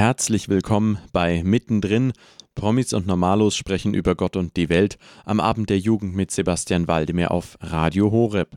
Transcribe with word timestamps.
Herzlich 0.00 0.48
willkommen 0.48 0.96
bei 1.12 1.42
Mittendrin. 1.44 2.14
Promis 2.54 2.94
und 2.94 3.06
Normalos 3.06 3.54
sprechen 3.54 3.92
über 3.92 4.14
Gott 4.14 4.34
und 4.34 4.56
die 4.56 4.70
Welt 4.70 4.96
am 5.26 5.40
Abend 5.40 5.68
der 5.68 5.78
Jugend 5.78 6.16
mit 6.16 6.30
Sebastian 6.30 6.88
Waldemar 6.88 7.30
auf 7.30 7.58
Radio 7.60 8.10
Horeb. 8.10 8.56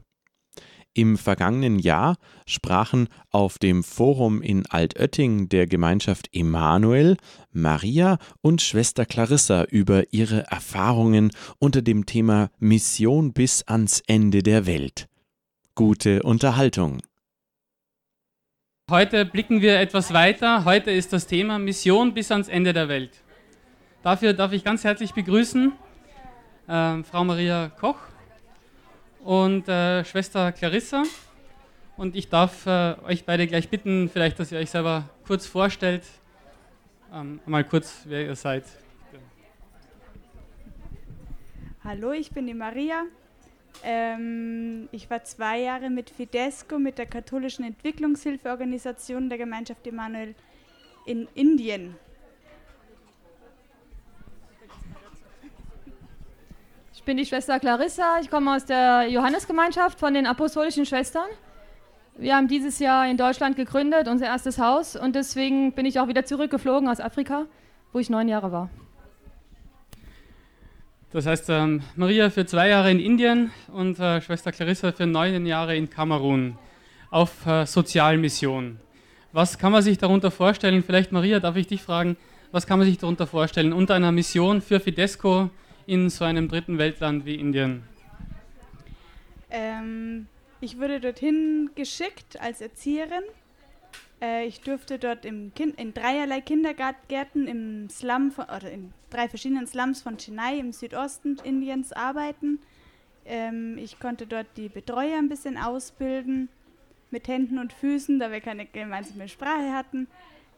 Im 0.93 1.17
vergangenen 1.17 1.79
Jahr 1.79 2.15
sprachen 2.45 3.09
auf 3.29 3.57
dem 3.57 3.83
Forum 3.83 4.41
in 4.41 4.65
Altötting 4.67 5.49
der 5.49 5.67
Gemeinschaft 5.67 6.29
Emanuel, 6.31 7.17
Maria 7.51 8.19
und 8.39 8.61
Schwester 8.61 9.05
Clarissa 9.05 9.65
über 9.65 10.13
ihre 10.13 10.49
Erfahrungen 10.49 11.31
unter 11.59 11.81
dem 11.81 12.05
Thema 12.05 12.51
Mission 12.59 13.33
bis 13.33 13.63
ans 13.63 14.01
Ende 14.07 14.43
der 14.43 14.65
Welt. 14.65 15.09
Gute 15.75 16.23
Unterhaltung. 16.23 17.01
Heute 18.93 19.25
blicken 19.25 19.59
wir 19.59 19.79
etwas 19.79 20.13
weiter. 20.13 20.65
Heute 20.65 20.91
ist 20.91 21.13
das 21.13 21.25
Thema 21.25 21.57
Mission 21.57 22.13
bis 22.13 22.29
ans 22.31 22.47
Ende 22.47 22.73
der 22.73 22.89
Welt. 22.89 23.09
Dafür 24.03 24.33
darf 24.33 24.51
ich 24.51 24.63
ganz 24.63 24.83
herzlich 24.83 25.15
begrüßen 25.15 25.71
äh, 26.67 27.01
Frau 27.01 27.23
Maria 27.23 27.69
Koch 27.69 27.97
und 29.23 29.67
äh, 29.67 30.05
Schwester 30.05 30.51
Clarissa. 30.51 31.01
Und 31.97 32.15
ich 32.15 32.29
darf 32.29 32.67
äh, 32.67 32.93
euch 33.07 33.25
beide 33.25 33.47
gleich 33.47 33.67
bitten, 33.67 34.09
vielleicht, 34.09 34.37
dass 34.37 34.51
ihr 34.51 34.59
euch 34.59 34.69
selber 34.69 35.09
kurz 35.25 35.47
vorstellt. 35.47 36.03
Ähm, 37.11 37.39
mal 37.47 37.63
kurz, 37.63 38.03
wer 38.05 38.27
ihr 38.27 38.35
seid. 38.35 38.65
Hallo, 41.83 42.11
ich 42.11 42.29
bin 42.29 42.45
die 42.45 42.53
Maria. 42.53 43.05
Ähm, 43.83 44.87
ich 44.91 45.09
war 45.09 45.23
zwei 45.23 45.61
Jahre 45.61 45.89
mit 45.89 46.09
Fidesco, 46.09 46.79
mit 46.79 46.97
der 46.97 47.05
katholischen 47.05 47.65
Entwicklungshilfeorganisation 47.65 49.29
der 49.29 49.37
Gemeinschaft 49.37 49.85
Emanuel 49.87 50.35
in 51.05 51.27
Indien. 51.35 51.95
Ich 56.93 57.03
bin 57.03 57.17
die 57.17 57.25
Schwester 57.25 57.59
Clarissa, 57.59 58.19
ich 58.21 58.29
komme 58.29 58.55
aus 58.55 58.63
der 58.63 59.09
Johannesgemeinschaft 59.09 59.99
von 59.99 60.13
den 60.13 60.25
Apostolischen 60.25 60.85
Schwestern. 60.85 61.27
Wir 62.15 62.35
haben 62.35 62.47
dieses 62.47 62.79
Jahr 62.79 63.07
in 63.07 63.17
Deutschland 63.17 63.57
gegründet, 63.57 64.07
unser 64.07 64.27
erstes 64.27 64.57
Haus, 64.57 64.95
und 64.95 65.15
deswegen 65.15 65.73
bin 65.73 65.85
ich 65.85 65.99
auch 65.99 66.07
wieder 66.07 66.23
zurückgeflogen 66.23 66.87
aus 66.87 67.01
Afrika, 67.01 67.47
wo 67.91 67.99
ich 67.99 68.09
neun 68.09 68.29
Jahre 68.29 68.51
war. 68.53 68.69
Das 71.13 71.27
heißt, 71.27 71.45
ähm, 71.49 71.83
Maria 71.95 72.31
für 72.31 72.43
zwei 72.47 72.69
Jahre 72.69 72.89
in 72.89 72.99
Indien 72.99 73.51
und 73.71 73.99
äh, 73.99 74.19
Schwester 74.19 74.51
Clarissa 74.51 74.91
für 74.91 75.05
neun 75.05 75.45
Jahre 75.45 75.75
in 75.77 75.87
Kamerun 75.87 76.57
auf 77.11 77.45
äh, 77.45 77.67
Sozialmission. 77.67 78.79
Was 79.31 79.59
kann 79.59 79.71
man 79.71 79.83
sich 79.83 79.99
darunter 79.99 80.31
vorstellen? 80.31 80.83
Vielleicht, 80.83 81.11
Maria, 81.11 81.39
darf 81.39 81.55
ich 81.55 81.67
dich 81.67 81.83
fragen, 81.83 82.17
was 82.51 82.65
kann 82.65 82.79
man 82.79 82.87
sich 82.87 82.97
darunter 82.97 83.27
vorstellen 83.27 83.73
unter 83.73 83.93
einer 83.93 84.11
Mission 84.11 84.59
für 84.59 84.79
Fidesco 84.79 85.51
in 85.85 86.09
so 86.09 86.25
einem 86.25 86.47
dritten 86.47 86.79
Weltland 86.79 87.27
wie 87.27 87.35
Indien? 87.35 87.83
Ähm, 89.51 90.25
ich 90.61 90.79
wurde 90.79 90.99
dorthin 90.99 91.69
geschickt 91.75 92.41
als 92.41 92.59
Erzieherin. 92.59 93.23
Äh, 94.23 94.45
ich 94.45 94.61
durfte 94.61 94.97
dort 94.97 95.25
im 95.25 95.53
kind, 95.53 95.79
in 95.79 95.93
dreierlei 95.93 96.39
Kindergärten 96.39 97.47
im 97.47 97.89
Slum 97.89 98.31
von, 98.31 98.45
oder 98.45 98.71
in 98.71 98.93
drei 99.09 99.27
verschiedenen 99.27 99.67
Slums 99.67 100.01
von 100.01 100.17
Chennai 100.17 100.57
im 100.59 100.71
Südosten 100.71 101.37
Indiens 101.43 101.91
arbeiten. 101.91 102.59
Ähm, 103.25 103.77
ich 103.77 103.99
konnte 103.99 104.25
dort 104.25 104.47
die 104.55 104.69
Betreuer 104.69 105.17
ein 105.17 105.29
bisschen 105.29 105.57
ausbilden 105.57 106.47
mit 107.11 107.27
Händen 107.27 107.59
und 107.59 107.73
Füßen, 107.73 108.17
da 108.19 108.31
wir 108.31 108.41
keine 108.41 108.65
gemeinsame 108.65 109.27
Sprache 109.27 109.73
hatten. 109.73 110.07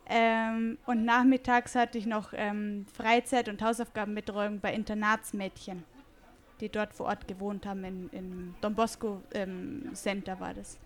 Ähm, 0.07 0.77
und 0.85 1.03
nachmittags 1.03 1.73
hatte 1.73 1.97
ich 1.97 2.05
noch 2.05 2.31
ähm, 2.33 2.85
Freizeit- 2.93 3.49
und 3.49 3.63
Hausaufgabenbetreuung 3.63 4.59
bei 4.59 4.71
Internatsmädchen, 4.73 5.83
die 6.61 6.69
dort 6.69 6.93
vor 6.93 7.07
Ort 7.07 7.27
gewohnt 7.27 7.65
haben. 7.65 7.83
In, 7.83 8.09
in 8.11 8.55
Don 8.61 8.75
Bosco 8.75 9.21
ähm, 9.33 9.89
Center 9.93 10.39
war 10.39 10.53
das. 10.53 10.77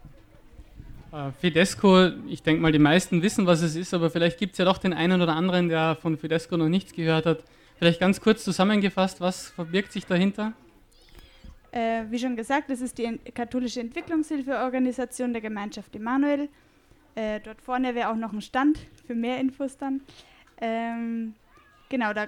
Äh, 1.11 1.31
Fidesco, 1.39 2.07
ich 2.27 2.43
denke 2.43 2.61
mal, 2.61 2.71
die 2.71 2.79
meisten 2.79 3.21
wissen, 3.21 3.45
was 3.47 3.61
es 3.61 3.75
ist, 3.75 3.93
aber 3.93 4.09
vielleicht 4.09 4.37
gibt 4.37 4.53
es 4.53 4.59
ja 4.59 4.65
doch 4.65 4.77
den 4.77 4.93
einen 4.93 5.21
oder 5.21 5.35
anderen, 5.35 5.69
der 5.69 5.95
von 5.95 6.17
Fidesco 6.17 6.55
noch 6.57 6.69
nichts 6.69 6.93
gehört 6.93 7.25
hat. 7.25 7.43
Vielleicht 7.77 7.99
ganz 7.99 8.21
kurz 8.21 8.43
zusammengefasst, 8.43 9.21
was 9.21 9.49
verbirgt 9.49 9.91
sich 9.91 10.05
dahinter? 10.05 10.53
Äh, 11.71 12.03
wie 12.09 12.19
schon 12.19 12.35
gesagt, 12.35 12.69
das 12.69 12.81
ist 12.81 12.97
die 12.97 13.19
katholische 13.33 13.79
Entwicklungshilfeorganisation 13.79 15.33
der 15.33 15.41
Gemeinschaft 15.41 15.95
Emanuel. 15.95 16.49
Äh, 17.15 17.39
dort 17.39 17.61
vorne 17.61 17.95
wäre 17.95 18.09
auch 18.09 18.15
noch 18.15 18.33
ein 18.33 18.41
Stand 18.41 18.79
für 19.07 19.15
mehr 19.15 19.39
Infos 19.39 19.77
dann. 19.77 20.01
Ähm, 20.61 21.35
genau, 21.89 22.13
da 22.13 22.25
äh, 22.25 22.27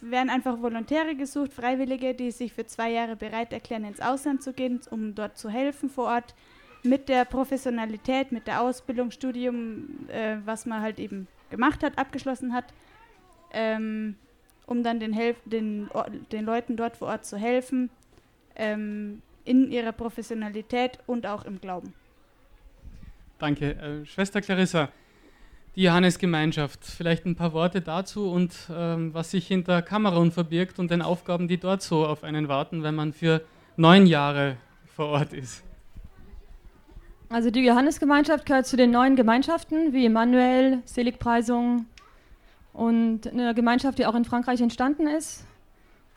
werden 0.00 0.30
einfach 0.30 0.60
Volontäre 0.60 1.16
gesucht, 1.16 1.52
Freiwillige, 1.52 2.14
die 2.14 2.30
sich 2.30 2.52
für 2.52 2.66
zwei 2.66 2.90
Jahre 2.90 3.16
bereit 3.16 3.52
erklären, 3.52 3.84
ins 3.84 4.00
Ausland 4.00 4.42
zu 4.42 4.52
gehen, 4.52 4.80
um 4.90 5.14
dort 5.14 5.38
zu 5.38 5.48
helfen 5.48 5.88
vor 5.88 6.06
Ort 6.06 6.34
mit 6.82 7.08
der 7.08 7.24
Professionalität, 7.24 8.32
mit 8.32 8.46
der 8.46 8.62
Ausbildung, 8.62 9.10
Studium, 9.10 10.08
äh, 10.08 10.36
was 10.44 10.66
man 10.66 10.80
halt 10.80 10.98
eben 10.98 11.26
gemacht 11.50 11.82
hat, 11.82 11.98
abgeschlossen 11.98 12.52
hat, 12.52 12.72
ähm, 13.52 14.16
um 14.66 14.82
dann 14.82 15.00
den, 15.00 15.12
Helf 15.12 15.36
den, 15.44 15.90
den 16.32 16.44
Leuten 16.44 16.76
dort 16.76 16.96
vor 16.96 17.08
Ort 17.08 17.24
zu 17.24 17.36
helfen, 17.36 17.90
ähm, 18.56 19.22
in 19.44 19.70
ihrer 19.70 19.92
Professionalität 19.92 20.98
und 21.06 21.26
auch 21.26 21.44
im 21.44 21.60
Glauben. 21.60 21.92
Danke. 23.38 23.70
Äh, 23.72 24.06
Schwester 24.06 24.40
Clarissa, 24.40 24.90
die 25.74 25.82
Johannesgemeinschaft, 25.82 26.84
vielleicht 26.84 27.26
ein 27.26 27.36
paar 27.36 27.52
Worte 27.52 27.80
dazu 27.80 28.30
und 28.30 28.54
ähm, 28.70 29.14
was 29.14 29.30
sich 29.30 29.46
hinter 29.46 29.82
Kamerun 29.82 30.30
verbirgt 30.30 30.78
und 30.78 30.90
den 30.90 31.02
Aufgaben, 31.02 31.48
die 31.48 31.58
dort 31.58 31.82
so 31.82 32.06
auf 32.06 32.22
einen 32.22 32.48
warten, 32.48 32.82
wenn 32.82 32.94
man 32.94 33.12
für 33.12 33.42
neun 33.76 34.06
Jahre 34.06 34.56
vor 34.94 35.06
Ort 35.06 35.32
ist. 35.32 35.64
Also 37.32 37.52
die 37.52 37.60
Johannesgemeinschaft 37.60 38.44
gehört 38.44 38.66
zu 38.66 38.76
den 38.76 38.90
neuen 38.90 39.14
Gemeinschaften 39.14 39.92
wie 39.92 40.04
Emmanuel, 40.04 40.82
Seligpreisung 40.84 41.86
und 42.72 43.28
eine 43.28 43.54
Gemeinschaft, 43.54 43.98
die 44.00 44.06
auch 44.06 44.16
in 44.16 44.24
Frankreich 44.24 44.60
entstanden 44.60 45.06
ist. 45.06 45.44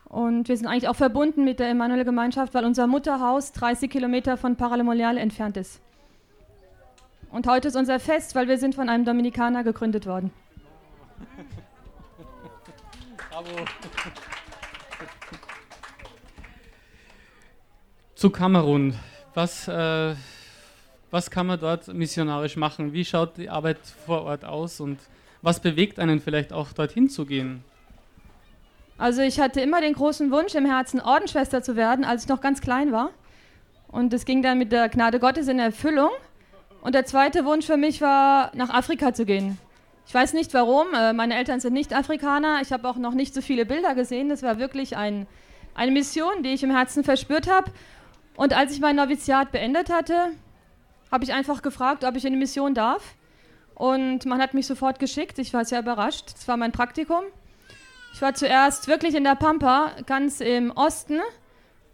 Und 0.06 0.50
wir 0.50 0.58
sind 0.58 0.66
eigentlich 0.66 0.88
auch 0.88 0.96
verbunden 0.96 1.44
mit 1.44 1.60
der 1.60 1.70
Emmanuel-Gemeinschaft, 1.70 2.56
weil 2.56 2.66
unser 2.66 2.88
Mutterhaus 2.88 3.52
30 3.52 3.92
Kilometer 3.92 4.38
von 4.38 4.56
Paralemonial 4.56 5.18
entfernt 5.18 5.56
ist. 5.56 5.80
Und 7.30 7.46
heute 7.46 7.68
ist 7.68 7.76
unser 7.76 8.00
Fest, 8.00 8.34
weil 8.34 8.48
wir 8.48 8.58
sind 8.58 8.74
von 8.74 8.90
einem 8.90 9.06
Dominikaner 9.06 9.64
gegründet 9.64 10.08
worden. 10.08 10.32
Bravo. 13.30 13.50
Zu 18.16 18.32
Kamerun. 18.32 18.96
Was, 19.36 19.68
äh, 19.68 20.16
was 21.14 21.30
kann 21.30 21.46
man 21.46 21.60
dort 21.60 21.94
missionarisch 21.94 22.56
machen? 22.56 22.92
Wie 22.92 23.06
schaut 23.06 23.38
die 23.38 23.48
Arbeit 23.48 23.78
vor 24.08 24.24
Ort 24.24 24.44
aus 24.44 24.80
und 24.80 24.98
was 25.44 25.60
bewegt 25.60 26.00
einen 26.00 26.20
vielleicht 26.20 26.52
auch 26.52 26.74
dorthin 26.74 27.08
zu 27.08 27.28
gehen? 27.28 27.64
Also 28.98 29.22
ich 29.22 29.40
hatte 29.40 29.62
immer 29.62 29.80
den 29.80 29.94
großen 29.94 30.32
Wunsch 30.32 30.56
im 30.56 30.66
Herzen, 30.66 31.00
Ordensschwester 31.00 31.62
zu 31.62 31.76
werden, 31.76 32.04
als 32.04 32.24
ich 32.24 32.30
noch 32.30 32.42
ganz 32.42 32.62
klein 32.62 32.92
war. 32.92 33.12
Und 33.90 34.12
es 34.12 34.26
ging 34.26 34.42
dann 34.42 34.58
mit 34.58 34.72
der 34.72 34.90
Gnade 34.90 35.20
Gottes 35.20 35.48
in 35.48 35.60
Erfüllung. 35.60 36.10
Und 36.82 36.96
der 36.96 37.06
zweite 37.06 37.46
Wunsch 37.46 37.68
für 37.68 37.78
mich 37.78 38.02
war, 38.02 38.50
nach 38.56 38.72
Afrika 38.72 39.14
zu 39.14 39.24
gehen. 39.24 39.60
Ich 40.08 40.16
weiß 40.16 40.34
nicht 40.34 40.52
warum, 40.56 40.88
äh, 40.96 41.14
meine 41.14 41.36
Eltern 41.36 41.60
sind 41.60 41.74
nicht 41.74 41.94
Afrikaner, 41.94 42.60
ich 42.64 42.74
habe 42.74 42.90
auch 42.90 42.98
noch 42.98 43.14
nicht 43.14 43.36
so 43.36 43.42
viele 43.42 43.68
Bilder 43.68 43.94
gesehen. 43.94 44.30
Das 44.30 44.42
war 44.42 44.58
wirklich 44.58 44.98
ein, 44.98 45.28
eine 45.76 45.92
Mission, 45.92 46.42
die 46.42 46.50
ich 46.50 46.64
im 46.64 46.72
Herzen 46.72 47.04
verspürt 47.04 47.48
habe. 47.48 47.70
Und 48.36 48.54
als 48.54 48.74
ich 48.74 48.80
mein 48.80 48.96
Noviziat 48.96 49.52
beendet 49.52 49.92
hatte, 49.92 50.32
habe 51.14 51.24
ich 51.24 51.32
einfach 51.32 51.62
gefragt, 51.62 52.04
ob 52.04 52.16
ich 52.16 52.26
in 52.26 52.34
die 52.34 52.40
Mission 52.40 52.74
darf. 52.74 53.16
Und 53.76 54.26
man 54.26 54.42
hat 54.42 54.54
mich 54.54 54.66
sofort 54.66 54.98
geschickt. 54.98 55.38
Ich 55.38 55.54
war 55.54 55.64
sehr 55.64 55.80
überrascht. 55.80 56.34
Das 56.34 56.48
war 56.48 56.58
mein 56.58 56.72
Praktikum. 56.72 57.24
Ich 58.14 58.22
war 58.22 58.34
zuerst 58.34 58.88
wirklich 58.88 59.14
in 59.14 59.24
der 59.24 59.36
Pampa, 59.36 59.92
ganz 60.06 60.40
im 60.40 60.72
Osten, 60.72 61.20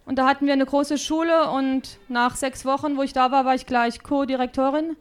und 0.06 0.16
da 0.16 0.26
hatten 0.26 0.46
wir 0.46 0.54
eine 0.54 0.66
große 0.66 0.98
Schule 0.98 1.50
und 1.50 2.00
nach 2.08 2.34
sechs 2.34 2.64
Wochen, 2.64 2.96
wo 2.96 3.02
ich 3.02 3.12
da 3.12 3.30
war, 3.30 3.44
war 3.44 3.54
ich 3.54 3.64
gleich 3.64 4.02
Co-Direktorin. 4.02 4.96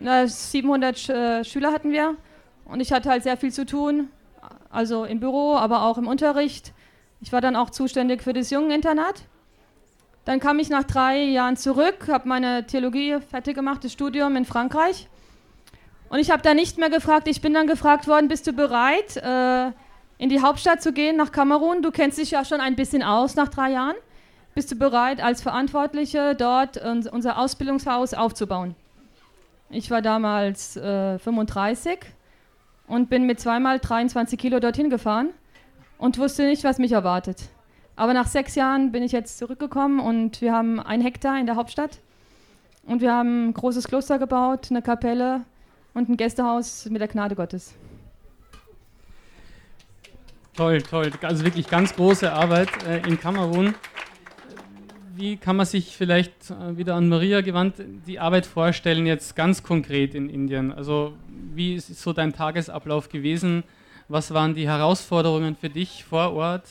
700 0.00 1.08
äh, 1.10 1.44
Schüler 1.44 1.72
hatten 1.72 1.92
wir 1.92 2.16
und 2.64 2.80
ich 2.80 2.90
hatte 2.90 3.10
halt 3.10 3.22
sehr 3.22 3.36
viel 3.36 3.52
zu 3.52 3.66
tun, 3.66 4.08
also 4.70 5.04
im 5.04 5.20
Büro, 5.20 5.56
aber 5.56 5.82
auch 5.82 5.98
im 5.98 6.06
Unterricht. 6.06 6.72
Ich 7.20 7.32
war 7.32 7.42
dann 7.42 7.54
auch 7.54 7.68
zuständig 7.68 8.22
für 8.22 8.32
das 8.32 8.48
Jungeninternat. 8.48 9.24
Dann 10.24 10.38
kam 10.38 10.58
ich 10.58 10.68
nach 10.68 10.84
drei 10.84 11.22
Jahren 11.24 11.56
zurück, 11.56 12.08
habe 12.08 12.28
meine 12.28 12.66
Theologie 12.66 13.18
fertig 13.30 13.54
gemacht, 13.54 13.84
das 13.84 13.92
Studium 13.92 14.36
in 14.36 14.44
Frankreich. 14.44 15.08
Und 16.10 16.18
ich 16.18 16.30
habe 16.30 16.42
da 16.42 16.54
nicht 16.54 16.76
mehr 16.76 16.90
gefragt, 16.90 17.28
ich 17.28 17.40
bin 17.40 17.54
dann 17.54 17.66
gefragt 17.66 18.06
worden, 18.06 18.28
bist 18.28 18.46
du 18.46 18.52
bereit, 18.52 19.16
äh, 19.16 19.70
in 20.18 20.28
die 20.28 20.42
Hauptstadt 20.42 20.82
zu 20.82 20.92
gehen, 20.92 21.16
nach 21.16 21.32
Kamerun? 21.32 21.82
Du 21.82 21.90
kennst 21.90 22.18
dich 22.18 22.32
ja 22.32 22.44
schon 22.44 22.60
ein 22.60 22.76
bisschen 22.76 23.02
aus 23.02 23.36
nach 23.36 23.48
drei 23.48 23.70
Jahren. 23.72 23.96
Bist 24.54 24.70
du 24.72 24.76
bereit, 24.76 25.22
als 25.22 25.40
Verantwortliche 25.40 26.34
dort 26.34 26.76
unser 26.76 27.38
Ausbildungshaus 27.38 28.12
aufzubauen? 28.12 28.74
Ich 29.70 29.90
war 29.90 30.02
damals 30.02 30.76
äh, 30.76 31.18
35 31.20 32.00
und 32.88 33.08
bin 33.08 33.24
mit 33.24 33.38
zweimal 33.38 33.78
23 33.78 34.38
Kilo 34.38 34.58
dorthin 34.58 34.90
gefahren 34.90 35.30
und 35.96 36.18
wusste 36.18 36.42
nicht, 36.42 36.64
was 36.64 36.78
mich 36.78 36.90
erwartet. 36.92 37.44
Aber 38.00 38.14
nach 38.14 38.28
sechs 38.28 38.54
Jahren 38.54 38.92
bin 38.92 39.02
ich 39.02 39.12
jetzt 39.12 39.36
zurückgekommen 39.36 40.00
und 40.00 40.40
wir 40.40 40.54
haben 40.54 40.80
ein 40.80 41.02
Hektar 41.02 41.38
in 41.38 41.44
der 41.44 41.56
Hauptstadt 41.56 41.98
und 42.86 43.02
wir 43.02 43.12
haben 43.12 43.48
ein 43.48 43.52
großes 43.52 43.88
Kloster 43.88 44.18
gebaut, 44.18 44.68
eine 44.70 44.80
Kapelle 44.80 45.42
und 45.92 46.08
ein 46.08 46.16
Gästehaus 46.16 46.86
mit 46.86 47.02
der 47.02 47.08
Gnade 47.08 47.36
Gottes. 47.36 47.74
Toll, 50.56 50.80
toll. 50.80 51.10
Also 51.20 51.44
wirklich 51.44 51.68
ganz 51.68 51.94
große 51.94 52.32
Arbeit 52.32 52.70
äh, 52.88 53.06
in 53.06 53.20
Kamerun. 53.20 53.74
Wie 55.14 55.36
kann 55.36 55.56
man 55.56 55.66
sich 55.66 55.94
vielleicht 55.94 56.50
äh, 56.50 56.78
wieder 56.78 56.94
an 56.94 57.06
Maria 57.06 57.42
gewandt 57.42 57.74
die 58.06 58.18
Arbeit 58.18 58.46
vorstellen, 58.46 59.04
jetzt 59.04 59.36
ganz 59.36 59.62
konkret 59.62 60.14
in 60.14 60.30
Indien? 60.30 60.72
Also 60.72 61.12
wie 61.54 61.74
ist 61.74 62.00
so 62.00 62.14
dein 62.14 62.32
Tagesablauf 62.32 63.10
gewesen? 63.10 63.62
Was 64.08 64.32
waren 64.32 64.54
die 64.54 64.66
Herausforderungen 64.66 65.54
für 65.54 65.68
dich 65.68 66.02
vor 66.02 66.32
Ort? 66.32 66.64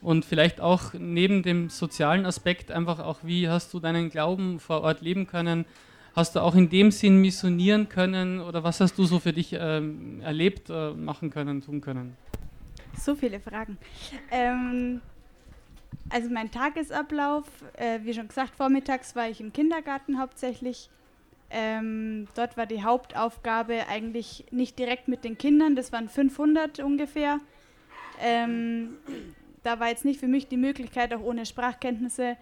Und 0.00 0.24
vielleicht 0.24 0.60
auch 0.60 0.94
neben 0.94 1.42
dem 1.42 1.70
sozialen 1.70 2.24
Aspekt 2.24 2.70
einfach 2.70 3.00
auch, 3.00 3.18
wie 3.22 3.48
hast 3.48 3.74
du 3.74 3.80
deinen 3.80 4.10
Glauben 4.10 4.60
vor 4.60 4.82
Ort 4.82 5.00
leben 5.00 5.26
können? 5.26 5.64
Hast 6.14 6.36
du 6.36 6.40
auch 6.40 6.54
in 6.54 6.68
dem 6.68 6.90
Sinn 6.90 7.20
missionieren 7.20 7.88
können 7.88 8.40
oder 8.40 8.62
was 8.64 8.80
hast 8.80 8.98
du 8.98 9.04
so 9.04 9.18
für 9.18 9.32
dich 9.32 9.56
ähm, 9.58 10.20
erlebt, 10.20 10.70
äh, 10.70 10.92
machen 10.92 11.30
können, 11.30 11.62
tun 11.62 11.80
können? 11.80 12.16
So 12.96 13.14
viele 13.14 13.40
Fragen. 13.40 13.76
Ähm, 14.30 15.00
also 16.10 16.30
mein 16.30 16.50
Tagesablauf, 16.50 17.44
äh, 17.74 18.00
wie 18.02 18.14
schon 18.14 18.28
gesagt, 18.28 18.54
vormittags 18.56 19.14
war 19.14 19.28
ich 19.28 19.40
im 19.40 19.52
Kindergarten 19.52 20.18
hauptsächlich. 20.18 20.90
Ähm, 21.50 22.28
dort 22.34 22.56
war 22.56 22.66
die 22.66 22.82
Hauptaufgabe 22.82 23.86
eigentlich 23.88 24.44
nicht 24.50 24.78
direkt 24.78 25.08
mit 25.08 25.24
den 25.24 25.38
Kindern, 25.38 25.76
das 25.76 25.92
waren 25.92 26.08
500 26.08 26.80
ungefähr. 26.80 27.38
Ähm, 28.20 28.90
da 29.62 29.80
war 29.80 29.88
jetzt 29.88 30.04
nicht 30.04 30.20
für 30.20 30.28
mich 30.28 30.48
die 30.48 30.56
Möglichkeit, 30.56 31.12
auch 31.14 31.22
ohne 31.22 31.46
Sprachkenntnisse 31.46 32.36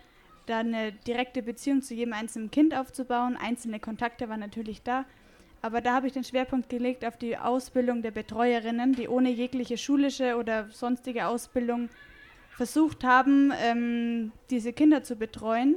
da 0.46 0.58
eine 0.58 0.92
direkte 0.92 1.42
Beziehung 1.42 1.82
zu 1.82 1.94
jedem 1.94 2.12
einzelnen 2.12 2.50
Kind 2.50 2.74
aufzubauen. 2.74 3.36
Einzelne 3.36 3.80
Kontakte 3.80 4.28
waren 4.28 4.40
natürlich 4.40 4.82
da. 4.82 5.04
Aber 5.62 5.80
da 5.80 5.94
habe 5.94 6.06
ich 6.06 6.12
den 6.12 6.22
Schwerpunkt 6.22 6.68
gelegt 6.68 7.04
auf 7.04 7.16
die 7.16 7.36
Ausbildung 7.36 8.02
der 8.02 8.12
Betreuerinnen, 8.12 8.92
die 8.92 9.08
ohne 9.08 9.30
jegliche 9.30 9.76
schulische 9.76 10.36
oder 10.36 10.68
sonstige 10.70 11.26
Ausbildung 11.26 11.88
versucht 12.50 13.04
haben, 13.04 13.52
ähm, 13.62 14.32
diese 14.50 14.72
Kinder 14.72 15.02
zu 15.02 15.16
betreuen. 15.16 15.76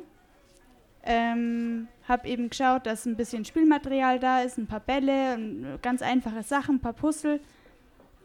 Ähm, 1.04 1.88
habe 2.08 2.28
eben 2.28 2.50
geschaut, 2.50 2.86
dass 2.86 3.06
ein 3.06 3.16
bisschen 3.16 3.46
Spielmaterial 3.46 4.20
da 4.20 4.42
ist, 4.42 4.58
ein 4.58 4.68
paar 4.68 4.80
Bälle, 4.80 5.78
ganz 5.82 6.02
einfache 6.02 6.44
Sachen, 6.44 6.76
ein 6.76 6.82
paar 6.82 6.94
Puzzle. 6.94 7.40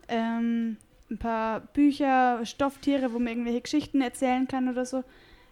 Ähm, 0.09 0.77
ein 1.11 1.19
paar 1.19 1.61
Bücher, 1.61 2.45
Stofftiere, 2.45 3.13
wo 3.13 3.19
man 3.19 3.29
irgendwelche 3.29 3.61
Geschichten 3.61 4.01
erzählen 4.01 4.49
kann 4.49 4.69
oder 4.69 4.87
so. 4.87 5.05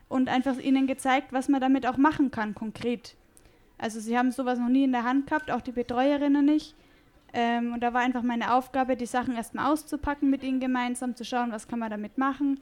Und 0.09 0.29
einfach 0.29 0.59
ihnen 0.59 0.87
gezeigt, 0.87 1.33
was 1.33 1.49
man 1.49 1.61
damit 1.61 1.87
auch 1.87 1.97
machen 1.97 2.31
kann, 2.31 2.55
konkret. 2.55 3.17
Also 3.79 4.01
sie 4.01 4.17
haben 4.17 4.31
sowas 4.31 4.59
noch 4.59 4.69
nie 4.69 4.85
in 4.85 4.93
der 4.93 5.05
Hand 5.05 5.27
gehabt, 5.27 5.51
auch 5.51 5.61
die 5.61 5.73
Betreuerinnen 5.73 6.45
nicht. 6.45 6.75
Ähm, 7.33 7.73
und 7.73 7.83
da 7.83 7.95
war 7.95 8.03
einfach 8.03 8.23
meine 8.23 8.55
Aufgabe, 8.55 8.97
die 8.97 9.07
Sachen 9.07 9.37
erstmal 9.37 9.73
auszupacken 9.73 10.29
mit 10.29 10.43
ihnen 10.43 10.61
gemeinsam, 10.61 11.17
zu 11.17 11.25
schauen, 11.25 11.51
was 11.51 11.67
kann 11.67 11.79
man 11.79 11.91
damit 11.91 12.19
machen. 12.19 12.59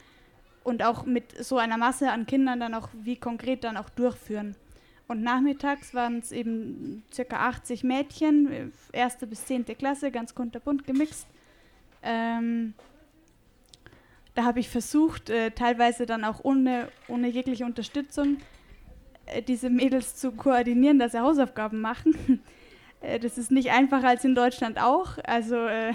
Und 0.62 0.82
auch 0.82 1.06
mit 1.06 1.44
so 1.44 1.58
einer 1.58 1.76
Masse 1.76 2.10
an 2.10 2.26
Kindern 2.26 2.60
dann 2.60 2.74
auch, 2.74 2.88
wie 2.92 3.16
konkret 3.16 3.64
dann 3.64 3.76
auch 3.76 3.90
durchführen. 3.90 4.54
Und 5.08 5.22
nachmittags 5.22 5.92
waren 5.92 6.18
es 6.18 6.30
eben 6.30 7.02
circa 7.12 7.48
80 7.48 7.82
Mädchen, 7.82 8.72
erste 8.92 9.26
bis 9.26 9.44
zehnte 9.44 9.74
Klasse, 9.74 10.12
ganz 10.12 10.36
kunterbunt 10.36 10.86
gemixt. 10.86 11.26
Ähm, 12.02 12.74
da 14.34 14.44
habe 14.44 14.60
ich 14.60 14.68
versucht, 14.68 15.28
äh, 15.30 15.50
teilweise 15.50 16.06
dann 16.06 16.24
auch 16.24 16.44
ohne, 16.44 16.88
ohne 17.08 17.28
jegliche 17.28 17.64
Unterstützung, 17.64 18.38
äh, 19.26 19.42
diese 19.42 19.70
Mädels 19.70 20.16
zu 20.16 20.32
koordinieren, 20.32 20.98
dass 20.98 21.12
sie 21.12 21.20
Hausaufgaben 21.20 21.80
machen. 21.80 22.42
äh, 23.00 23.18
das 23.18 23.38
ist 23.38 23.50
nicht 23.50 23.70
einfacher 23.70 24.08
als 24.08 24.24
in 24.24 24.34
Deutschland 24.34 24.80
auch. 24.80 25.18
Also 25.24 25.56
äh, 25.56 25.92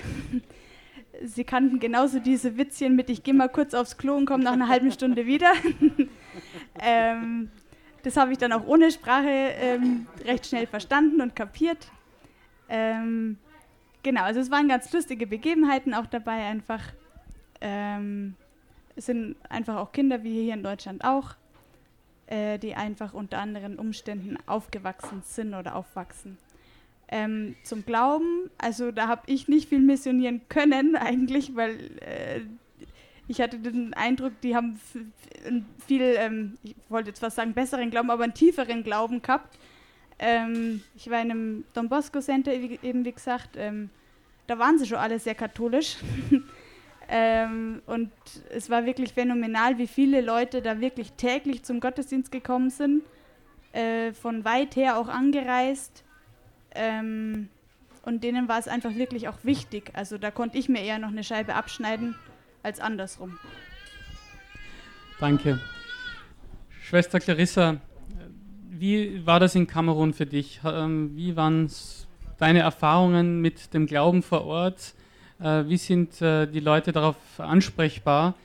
sie 1.24 1.44
kannten 1.44 1.80
genauso 1.80 2.20
diese 2.20 2.58
Witzchen 2.58 2.96
mit, 2.96 3.10
ich 3.10 3.24
gehe 3.24 3.34
mal 3.34 3.50
kurz 3.50 3.74
aufs 3.74 3.98
Klo 3.98 4.16
und 4.16 4.26
komme 4.26 4.44
nach 4.44 4.54
einer 4.54 4.68
halben 4.68 4.92
Stunde 4.92 5.26
wieder. 5.26 5.52
ähm, 6.82 7.50
das 8.04 8.18
habe 8.18 8.34
ich 8.34 8.38
dann 8.38 8.52
auch 8.52 8.68
ohne 8.68 8.92
Sprache 8.92 9.30
ähm, 9.30 10.06
recht 10.24 10.46
schnell 10.46 10.68
verstanden 10.68 11.22
und 11.22 11.36
kapiert. 11.36 11.88
Ähm, 12.70 13.38
genau, 14.06 14.22
also 14.22 14.40
es 14.40 14.52
waren 14.52 14.70
ganz 14.70 14.94
lustige 14.94 15.28
Begebenheiten 15.28 15.94
auch 15.94 16.06
dabei 16.06 16.46
einfach. 16.46 16.82
Ähm, 17.60 18.36
es 18.96 19.08
sind 19.08 19.36
einfach 19.50 19.76
auch 19.78 19.92
Kinder, 19.92 20.24
wie 20.24 20.44
hier 20.44 20.54
in 20.54 20.64
Deutschland 20.64 21.04
auch, 21.04 21.36
äh, 22.28 22.58
die 22.60 22.76
einfach 22.76 23.14
unter 23.14 23.40
anderen 23.40 23.78
Umständen 23.78 24.38
aufgewachsen 24.46 25.24
sind 25.26 25.54
oder 25.54 25.76
aufwachsen. 25.76 26.38
Ähm, 27.08 27.56
zum 27.64 27.84
Glauben, 27.86 28.50
also 28.58 28.92
da 28.92 29.08
habe 29.08 29.24
ich 29.26 29.48
nicht 29.48 29.70
viel 29.70 29.80
missionieren 29.80 30.42
können 30.50 30.96
eigentlich, 30.96 31.56
weil 31.56 31.76
äh, 32.02 32.42
ich 33.28 33.42
hatte 33.42 33.58
den 33.58 33.96
Eindruck, 33.96 34.40
die 34.42 34.56
haben 34.56 34.80
viel, 35.88 36.16
ähm, 36.18 36.58
ich 36.64 36.76
wollte 36.90 37.10
jetzt 37.10 37.20
fast 37.20 37.38
sagen 37.38 37.54
besseren 37.54 37.90
Glauben, 37.90 38.12
aber 38.12 38.24
einen 38.24 38.36
tieferen 38.36 38.84
Glauben 38.84 39.24
gehabt. 39.24 39.58
Ähm, 40.18 40.82
ich 40.96 41.10
war 41.10 41.22
in 41.22 41.32
einem 41.32 41.64
Don 41.74 41.90
Bosco 41.90 42.20
Center, 42.20 42.54
eben 42.54 43.06
wie 43.06 43.12
gesagt, 43.12 43.58
ähm, 43.58 43.90
da 44.48 44.58
waren 44.60 44.78
sie 44.78 44.86
schon 44.86 44.98
alle 44.98 45.20
sehr 45.20 45.36
katholisch. 45.36 45.98
Ähm, 47.08 47.82
und 47.86 48.12
es 48.50 48.70
war 48.70 48.86
wirklich 48.86 49.14
phänomenal, 49.14 49.78
wie 49.78 49.88
viele 49.88 50.22
Leute 50.22 50.62
da 50.62 50.80
wirklich 50.82 51.12
täglich 51.14 51.64
zum 51.64 51.80
Gottesdienst 51.80 52.32
gekommen 52.32 52.70
sind, 52.72 53.04
äh, 53.74 54.12
von 54.14 54.44
weit 54.44 54.76
her 54.76 54.98
auch 54.98 55.08
angereist. 55.08 56.04
Ähm, 56.74 57.50
und 58.02 58.24
denen 58.24 58.48
war 58.48 58.60
es 58.60 58.68
einfach 58.68 58.96
wirklich 58.96 59.28
auch 59.28 59.38
wichtig. 59.44 59.92
Also 59.94 60.18
da 60.18 60.32
konnte 60.32 60.58
ich 60.58 60.70
mir 60.70 60.82
eher 60.82 61.00
noch 61.00 61.10
eine 61.10 61.24
Scheibe 61.24 61.56
abschneiden 61.56 62.16
als 62.64 62.80
andersrum. 62.80 63.38
Danke. 65.20 65.60
Schwester 66.84 67.20
Clarissa, 67.20 67.78
wie 68.80 69.26
war 69.26 69.40
das 69.40 69.56
in 69.56 69.68
Kamerun 69.68 70.14
für 70.14 70.26
dich? 70.26 70.60
Ähm, 70.66 71.12
wie 71.16 71.36
waren 71.36 71.70
deine 72.38 72.60
Erfahrungen 72.60 73.42
mit 73.42 73.74
dem 73.74 73.86
Glauben 73.86 74.22
vor 74.22 74.46
Ort? 74.46 74.94
Äh, 75.40 75.64
wie 75.68 75.78
sind 75.78 76.22
äh, 76.22 76.46
die 76.48 76.60
Leute 76.60 76.92
darauf 76.92 77.16
ansprechbar? 77.38 78.36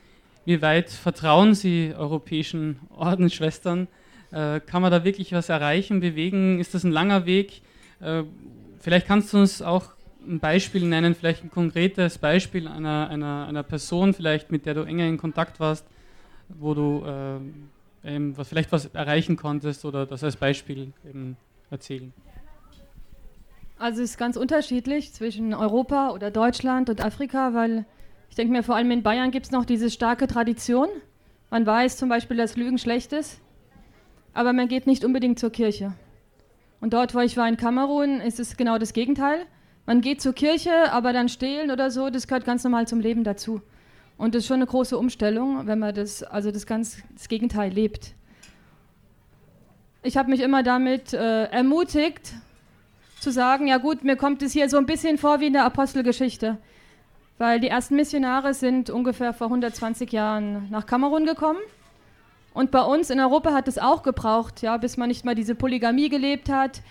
Wie 0.44 0.62
weit 0.62 0.90
vertrauen 0.90 1.54
sie 1.54 1.94
europäischen 1.96 2.80
Ordensschwestern? 2.96 3.88
Äh, 4.30 4.60
kann 4.60 4.82
man 4.82 4.90
da 4.90 5.04
wirklich 5.04 5.32
was 5.32 5.48
erreichen, 5.48 6.00
bewegen? 6.00 6.60
Ist 6.60 6.74
das 6.74 6.84
ein 6.84 6.92
langer 6.92 7.26
Weg? 7.26 7.62
vielleicht 8.78 9.06
kannst 9.06 9.34
du 9.34 9.36
uns 9.36 9.60
auch 9.60 9.90
ein 10.26 10.40
Beispiel 10.40 10.86
nennen, 10.86 11.14
vielleicht 11.14 11.44
ein 11.44 11.50
konkretes 11.50 12.16
Beispiel 12.16 12.66
einer, 12.66 13.10
einer, 13.10 13.46
einer 13.46 13.62
Person, 13.62 14.14
vielleicht 14.14 14.50
mit 14.50 14.64
der 14.64 14.72
du 14.72 14.84
enger 14.84 15.04
in 15.04 15.18
Kontakt 15.18 15.60
warst, 15.60 15.84
wo 16.48 16.72
du 16.72 17.04
ähm, 18.04 18.36
was, 18.36 18.48
vielleicht 18.48 18.72
was 18.72 18.86
erreichen 18.86 19.36
konntest 19.36 19.84
oder 19.84 20.06
das 20.06 20.24
als 20.24 20.36
Beispiel 20.36 20.92
eben 21.08 21.36
erzählen. 21.70 22.12
Also 23.78 24.02
es 24.02 24.10
ist 24.10 24.18
ganz 24.18 24.36
unterschiedlich 24.36 25.12
zwischen 25.14 25.54
Europa 25.54 26.10
oder 26.10 26.30
Deutschland 26.30 26.90
und 26.90 27.02
Afrika, 27.02 27.54
weil 27.54 27.86
ich 28.28 28.36
denke 28.36 28.52
mir, 28.52 28.62
vor 28.62 28.76
allem 28.76 28.90
in 28.90 29.02
Bayern 29.02 29.30
gibt 29.30 29.46
es 29.46 29.52
noch 29.52 29.64
diese 29.64 29.90
starke 29.90 30.26
Tradition. 30.26 30.88
Man 31.50 31.66
weiß 31.66 31.96
zum 31.96 32.08
Beispiel, 32.08 32.36
dass 32.36 32.56
Lügen 32.56 32.78
schlecht 32.78 33.12
ist, 33.12 33.40
aber 34.34 34.52
man 34.52 34.68
geht 34.68 34.86
nicht 34.86 35.04
unbedingt 35.04 35.38
zur 35.38 35.50
Kirche. 35.50 35.94
Und 36.80 36.92
dort, 36.92 37.14
wo 37.14 37.20
ich 37.20 37.36
war 37.36 37.48
in 37.48 37.56
Kamerun, 37.56 38.20
ist 38.20 38.38
es 38.38 38.56
genau 38.56 38.78
das 38.78 38.92
Gegenteil. 38.92 39.46
Man 39.86 40.00
geht 40.00 40.20
zur 40.20 40.34
Kirche, 40.34 40.92
aber 40.92 41.12
dann 41.12 41.28
stehlen 41.28 41.70
oder 41.70 41.90
so, 41.90 42.10
das 42.10 42.26
gehört 42.26 42.44
ganz 42.44 42.62
normal 42.64 42.86
zum 42.86 43.00
Leben 43.00 43.24
dazu. 43.24 43.60
Und 44.20 44.34
das 44.34 44.42
ist 44.42 44.48
schon 44.48 44.56
eine 44.56 44.66
große 44.66 44.98
Umstellung, 44.98 45.66
wenn 45.66 45.78
man 45.78 45.94
das, 45.94 46.22
also 46.22 46.50
das 46.50 46.66
ganz 46.66 46.98
das 47.14 47.26
Gegenteil 47.26 47.72
lebt. 47.72 48.12
Ich 50.02 50.18
habe 50.18 50.28
mich 50.28 50.40
immer 50.40 50.62
damit 50.62 51.14
äh, 51.14 51.44
ermutigt, 51.44 52.34
zu 53.18 53.32
sagen, 53.32 53.66
ja 53.66 53.78
gut, 53.78 54.04
mir 54.04 54.16
kommt 54.16 54.42
es 54.42 54.52
hier 54.52 54.68
so 54.68 54.76
ein 54.76 54.84
bisschen 54.84 55.16
vor 55.16 55.40
wie 55.40 55.46
in 55.46 55.54
der 55.54 55.64
Apostelgeschichte. 55.64 56.58
Weil 57.38 57.60
die 57.60 57.68
ersten 57.68 57.96
Missionare 57.96 58.52
sind 58.52 58.90
ungefähr 58.90 59.32
vor 59.32 59.46
120 59.46 60.12
Jahren 60.12 60.68
nach 60.70 60.84
Kamerun 60.84 61.24
gekommen. 61.24 61.60
Und 62.52 62.70
bei 62.70 62.82
uns 62.82 63.08
in 63.08 63.20
Europa 63.20 63.54
hat 63.54 63.68
es 63.68 63.78
auch 63.78 64.02
gebraucht, 64.02 64.60
ja, 64.60 64.76
bis 64.76 64.98
man 64.98 65.08
nicht 65.08 65.24
mal 65.24 65.34
diese 65.34 65.54
Polygamie 65.54 66.10
gelebt 66.10 66.50
hat, 66.50 66.82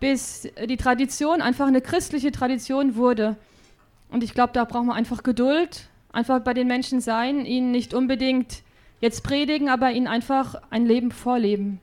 bis 0.00 0.48
die 0.66 0.78
Tradition 0.78 1.42
einfach 1.42 1.66
eine 1.66 1.82
christliche 1.82 2.32
Tradition 2.32 2.96
wurde. 2.96 3.36
Und 4.08 4.24
ich 4.24 4.32
glaube, 4.32 4.54
da 4.54 4.64
braucht 4.64 4.86
man 4.86 4.96
einfach 4.96 5.22
Geduld, 5.22 5.90
einfach 6.18 6.40
bei 6.40 6.52
den 6.52 6.66
Menschen 6.66 7.00
sein, 7.00 7.46
ihnen 7.46 7.70
nicht 7.70 7.94
unbedingt 7.94 8.62
jetzt 9.00 9.22
predigen, 9.22 9.68
aber 9.68 9.92
ihnen 9.92 10.08
einfach 10.08 10.60
ein 10.70 10.84
Leben 10.84 11.12
vorleben 11.12 11.80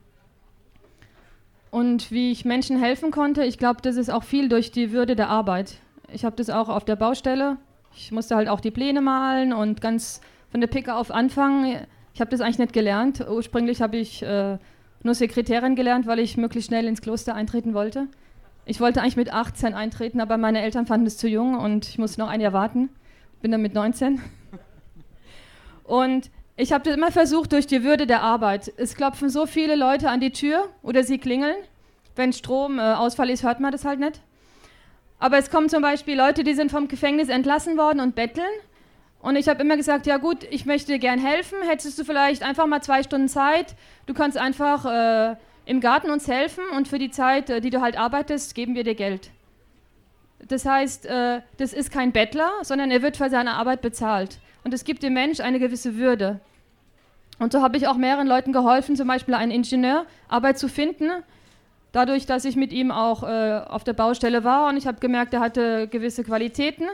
und 1.76 2.10
wie 2.10 2.32
ich 2.32 2.46
Menschen 2.46 2.78
helfen 2.78 3.10
konnte. 3.10 3.44
Ich 3.44 3.58
glaube, 3.58 3.82
das 3.82 3.96
ist 3.96 4.10
auch 4.10 4.24
viel 4.24 4.48
durch 4.48 4.70
die 4.70 4.92
Würde 4.92 5.14
der 5.14 5.28
Arbeit. 5.28 5.76
Ich 6.10 6.24
habe 6.24 6.34
das 6.36 6.48
auch 6.48 6.70
auf 6.70 6.86
der 6.86 6.96
Baustelle. 6.96 7.58
Ich 7.94 8.12
musste 8.12 8.34
halt 8.34 8.48
auch 8.48 8.60
die 8.60 8.70
Pläne 8.70 9.02
malen 9.02 9.52
und 9.52 9.82
ganz 9.82 10.22
von 10.50 10.62
der 10.62 10.68
Picke 10.68 10.94
auf 10.94 11.10
anfangen. 11.10 11.86
Ich 12.14 12.20
habe 12.20 12.30
das 12.30 12.40
eigentlich 12.40 12.58
nicht 12.58 12.72
gelernt. 12.72 13.26
Ursprünglich 13.28 13.82
habe 13.82 13.98
ich 13.98 14.22
äh, 14.22 14.56
nur 15.02 15.14
Sekretärin 15.14 15.76
gelernt, 15.76 16.06
weil 16.06 16.18
ich 16.18 16.38
möglichst 16.38 16.68
schnell 16.68 16.86
ins 16.86 17.02
Kloster 17.02 17.34
eintreten 17.34 17.74
wollte. 17.74 18.06
Ich 18.64 18.80
wollte 18.80 19.02
eigentlich 19.02 19.16
mit 19.16 19.32
18 19.32 19.74
eintreten, 19.74 20.20
aber 20.20 20.38
meine 20.38 20.62
Eltern 20.62 20.86
fanden 20.86 21.06
es 21.06 21.18
zu 21.18 21.28
jung 21.28 21.56
und 21.56 21.88
ich 21.88 21.98
musste 21.98 22.20
noch 22.20 22.28
ein 22.28 22.40
Jahr 22.40 22.54
warten. 22.54 22.88
Bin 23.42 23.52
dann 23.52 23.62
mit 23.62 23.74
19. 23.74 24.20
Und 25.84 26.30
ich 26.56 26.72
habe 26.72 26.84
das 26.84 26.96
immer 26.96 27.12
versucht 27.12 27.52
durch 27.52 27.66
die 27.66 27.84
Würde 27.84 28.06
der 28.06 28.22
Arbeit. 28.22 28.72
Es 28.76 28.94
klopfen 28.94 29.28
so 29.28 29.46
viele 29.46 29.76
Leute 29.76 30.08
an 30.08 30.20
die 30.20 30.32
Tür 30.32 30.68
oder 30.82 31.04
sie 31.04 31.18
klingeln. 31.18 31.56
Wenn 32.14 32.32
Stromausfall 32.32 33.28
äh, 33.28 33.32
ist, 33.32 33.42
hört 33.42 33.60
man 33.60 33.72
das 33.72 33.84
halt 33.84 34.00
nicht. 34.00 34.22
Aber 35.18 35.38
es 35.38 35.50
kommen 35.50 35.68
zum 35.68 35.82
Beispiel 35.82 36.16
Leute, 36.16 36.44
die 36.44 36.54
sind 36.54 36.70
vom 36.70 36.88
Gefängnis 36.88 37.28
entlassen 37.28 37.76
worden 37.76 38.00
und 38.00 38.14
betteln. 38.14 38.44
Und 39.20 39.36
ich 39.36 39.48
habe 39.48 39.62
immer 39.62 39.76
gesagt, 39.76 40.06
ja 40.06 40.18
gut, 40.18 40.44
ich 40.50 40.66
möchte 40.66 40.92
dir 40.92 40.98
gern 40.98 41.18
helfen. 41.18 41.58
Hättest 41.66 41.98
du 41.98 42.04
vielleicht 42.04 42.42
einfach 42.42 42.66
mal 42.66 42.82
zwei 42.82 43.02
Stunden 43.02 43.28
Zeit? 43.28 43.74
Du 44.06 44.14
kannst 44.14 44.38
einfach 44.38 44.84
äh, 44.86 45.36
im 45.64 45.80
Garten 45.80 46.10
uns 46.10 46.28
helfen 46.28 46.64
und 46.74 46.88
für 46.88 46.98
die 46.98 47.10
Zeit, 47.10 47.50
äh, 47.50 47.60
die 47.60 47.70
du 47.70 47.80
halt 47.80 47.98
arbeitest, 47.98 48.54
geben 48.54 48.74
wir 48.74 48.84
dir 48.84 48.94
Geld. 48.94 49.30
Das 50.38 50.64
heißt, 50.64 51.06
äh, 51.06 51.40
das 51.56 51.72
ist 51.72 51.90
kein 51.90 52.12
Bettler, 52.12 52.50
sondern 52.62 52.90
er 52.90 53.02
wird 53.02 53.16
für 53.16 53.30
seine 53.30 53.54
Arbeit 53.54 53.80
bezahlt. 53.80 54.38
Und 54.64 54.74
es 54.74 54.84
gibt 54.84 55.02
dem 55.02 55.14
Mensch 55.14 55.40
eine 55.40 55.58
gewisse 55.58 55.96
Würde. 55.96 56.40
Und 57.38 57.52
so 57.52 57.62
habe 57.62 57.76
ich 57.76 57.86
auch 57.86 57.96
mehreren 57.96 58.26
Leuten 58.26 58.52
geholfen, 58.52 58.96
zum 58.96 59.08
Beispiel 59.08 59.34
einen 59.34 59.52
Ingenieur, 59.52 60.06
Arbeit 60.28 60.58
zu 60.58 60.68
finden. 60.68 61.10
Dadurch, 61.92 62.26
dass 62.26 62.44
ich 62.44 62.56
mit 62.56 62.72
ihm 62.72 62.90
auch 62.90 63.22
äh, 63.22 63.60
auf 63.66 63.84
der 63.84 63.92
Baustelle 63.92 64.44
war 64.44 64.68
und 64.68 64.76
ich 64.76 64.86
habe 64.86 65.00
gemerkt, 65.00 65.34
er 65.34 65.40
hatte 65.40 65.88
gewisse 65.88 66.24
Qualitäten, 66.24 66.84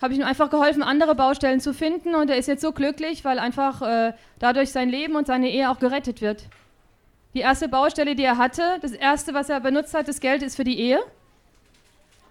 habe 0.00 0.12
ich 0.12 0.18
ihm 0.18 0.26
einfach 0.26 0.50
geholfen, 0.50 0.82
andere 0.82 1.14
Baustellen 1.14 1.60
zu 1.60 1.72
finden. 1.72 2.14
Und 2.14 2.30
er 2.30 2.36
ist 2.36 2.48
jetzt 2.48 2.62
so 2.62 2.72
glücklich, 2.72 3.24
weil 3.24 3.38
einfach 3.38 3.82
äh, 3.82 4.12
dadurch 4.38 4.72
sein 4.72 4.88
Leben 4.88 5.16
und 5.16 5.26
seine 5.26 5.50
Ehe 5.50 5.70
auch 5.70 5.78
gerettet 5.78 6.20
wird. 6.20 6.44
Die 7.34 7.40
erste 7.40 7.68
Baustelle, 7.68 8.14
die 8.14 8.24
er 8.24 8.38
hatte, 8.38 8.78
das 8.80 8.92
erste, 8.92 9.34
was 9.34 9.48
er 9.48 9.60
benutzt 9.60 9.94
hat, 9.94 10.08
das 10.08 10.20
Geld 10.20 10.42
ist 10.42 10.56
für 10.56 10.64
die 10.64 10.78
Ehe, 10.78 10.98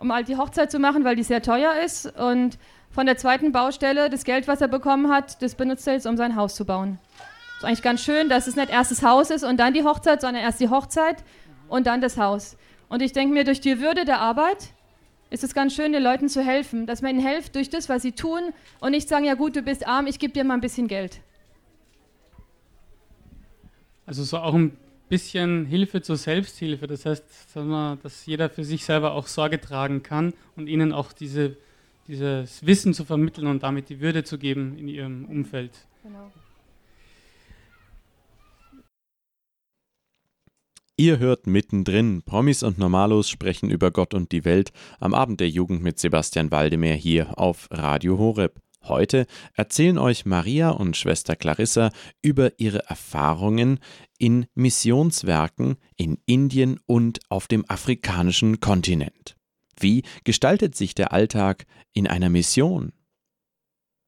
um 0.05 0.13
halt 0.13 0.27
die 0.27 0.37
Hochzeit 0.37 0.71
zu 0.71 0.77
machen, 0.79 1.03
weil 1.03 1.15
die 1.15 1.23
sehr 1.23 1.41
teuer 1.41 1.73
ist. 1.83 2.05
Und 2.17 2.59
von 2.91 3.07
der 3.07 3.17
zweiten 3.17 3.51
Baustelle, 3.51 4.09
das 4.09 4.23
Geld, 4.23 4.47
was 4.47 4.61
er 4.61 4.67
bekommen 4.67 5.11
hat, 5.11 5.41
das 5.41 5.55
benutzt 5.55 5.87
er 5.87 5.93
jetzt, 5.93 6.05
um 6.05 6.15
sein 6.15 6.35
Haus 6.35 6.55
zu 6.55 6.63
bauen. 6.63 6.99
Ist 7.57 7.65
eigentlich 7.65 7.81
ganz 7.81 8.01
schön, 8.01 8.29
dass 8.29 8.47
es 8.47 8.55
nicht 8.55 8.69
erst 8.69 8.91
das 8.91 9.01
Haus 9.01 9.31
ist 9.31 9.43
und 9.43 9.59
dann 9.59 9.73
die 9.73 9.83
Hochzeit, 9.83 10.21
sondern 10.21 10.43
erst 10.43 10.59
die 10.59 10.69
Hochzeit 10.69 11.23
und 11.67 11.87
dann 11.87 12.01
das 12.01 12.17
Haus. 12.17 12.55
Und 12.87 13.01
ich 13.01 13.13
denke 13.13 13.33
mir, 13.33 13.43
durch 13.43 13.61
die 13.61 13.81
Würde 13.81 14.05
der 14.05 14.21
Arbeit 14.21 14.69
ist 15.31 15.43
es 15.43 15.55
ganz 15.55 15.73
schön, 15.73 15.91
den 15.91 16.03
Leuten 16.03 16.29
zu 16.29 16.41
helfen, 16.41 16.85
dass 16.85 17.01
man 17.01 17.15
ihnen 17.15 17.27
hilft 17.27 17.55
durch 17.55 17.71
das, 17.71 17.89
was 17.89 18.03
sie 18.03 18.11
tun 18.11 18.53
und 18.79 18.91
nicht 18.91 19.09
sagen, 19.09 19.25
ja 19.25 19.33
gut, 19.33 19.55
du 19.55 19.63
bist 19.63 19.87
arm, 19.87 20.05
ich 20.05 20.19
gebe 20.19 20.33
dir 20.33 20.43
mal 20.43 20.53
ein 20.53 20.61
bisschen 20.61 20.87
Geld. 20.87 21.19
Also 24.05 24.23
so 24.23 24.37
auch 24.37 24.53
ein 24.53 24.77
bisschen 25.09 25.65
Hilfe 25.65 26.01
zur 26.01 26.17
Selbsthilfe, 26.17 26.87
das 26.87 27.05
heißt, 27.05 27.23
dass 28.03 28.25
jeder 28.25 28.49
für 28.49 28.63
sich 28.63 28.85
selber 28.85 29.13
auch 29.13 29.27
Sorge 29.27 29.61
tragen 29.61 30.03
kann 30.03 30.33
und 30.55 30.67
ihnen 30.67 30.91
auch 30.91 31.13
diese, 31.13 31.57
dieses 32.07 32.65
Wissen 32.65 32.93
zu 32.93 33.05
vermitteln 33.05 33.47
und 33.47 33.63
damit 33.63 33.89
die 33.89 33.99
Würde 33.99 34.23
zu 34.23 34.37
geben 34.37 34.77
in 34.77 34.87
ihrem 34.87 35.25
Umfeld. 35.25 35.71
Genau. 36.03 36.31
Ihr 40.97 41.19
hört 41.19 41.45
mittendrin, 41.45 42.21
Promis 42.23 42.63
und 42.63 42.77
Normalos 42.77 43.29
sprechen 43.29 43.69
über 43.69 43.91
Gott 43.91 44.13
und 44.13 44.31
die 44.31 44.45
Welt 44.45 44.71
am 45.01 45.13
Abend 45.13 45.41
der 45.41 45.49
Jugend 45.49 45.83
mit 45.83 45.99
Sebastian 45.99 46.51
Waldemar 46.51 46.93
hier 46.93 47.37
auf 47.37 47.67
Radio 47.69 48.17
Horeb. 48.17 48.61
Heute 48.87 49.25
erzählen 49.55 49.97
euch 49.97 50.25
Maria 50.25 50.69
und 50.69 50.95
Schwester 50.95 51.35
Clarissa 51.35 51.91
über 52.21 52.59
ihre 52.59 52.87
Erfahrungen 52.87 53.79
in 54.19 54.45
Missionswerken 54.53 55.77
in 55.97 56.19
Indien 56.25 56.79
und 56.85 57.19
auf 57.29 57.47
dem 57.47 57.67
afrikanischen 57.67 58.59
Kontinent. 58.59 59.35
Wie 59.79 60.03
gestaltet 60.23 60.75
sich 60.75 60.93
der 60.93 61.13
Alltag 61.13 61.65
in 61.93 62.07
einer 62.07 62.29
Mission? 62.29 62.91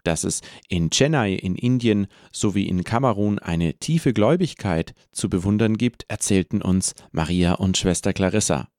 dass 0.03 0.24
es 0.24 0.39
in 0.69 0.89
Chennai 0.89 1.34
in 1.34 1.55
Indien 1.55 2.07
sowie 2.31 2.65
in 2.69 2.86
Kamerun 2.86 3.39
eine 3.39 3.74
tiefe 3.74 4.13
Gläubigkeit 4.13 4.93
zu 5.12 5.29
bewundern 5.29 5.75
gibt, 5.75 6.05
erzählten 6.07 6.62
uns 6.62 6.96
Maria 7.12 7.55
und 7.55 7.75
Schwester 7.77 8.13
Clarissa. 8.13 8.69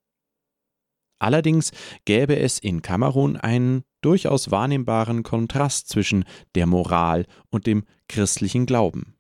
Allerdings 1.19 1.73
gäbe 2.07 2.39
es 2.39 2.59
in 2.59 2.81
Kamerun 2.81 3.37
einen 3.37 3.85
durchaus 4.09 4.51
wahrnehmbaren 4.51 5.23
Kontrast 5.23 5.91
zwischen 5.91 6.25
der 6.55 6.67
Moral 6.67 7.27
und 7.51 7.67
dem 7.67 7.85
christlichen 8.09 8.65
Glauben. 8.65 9.17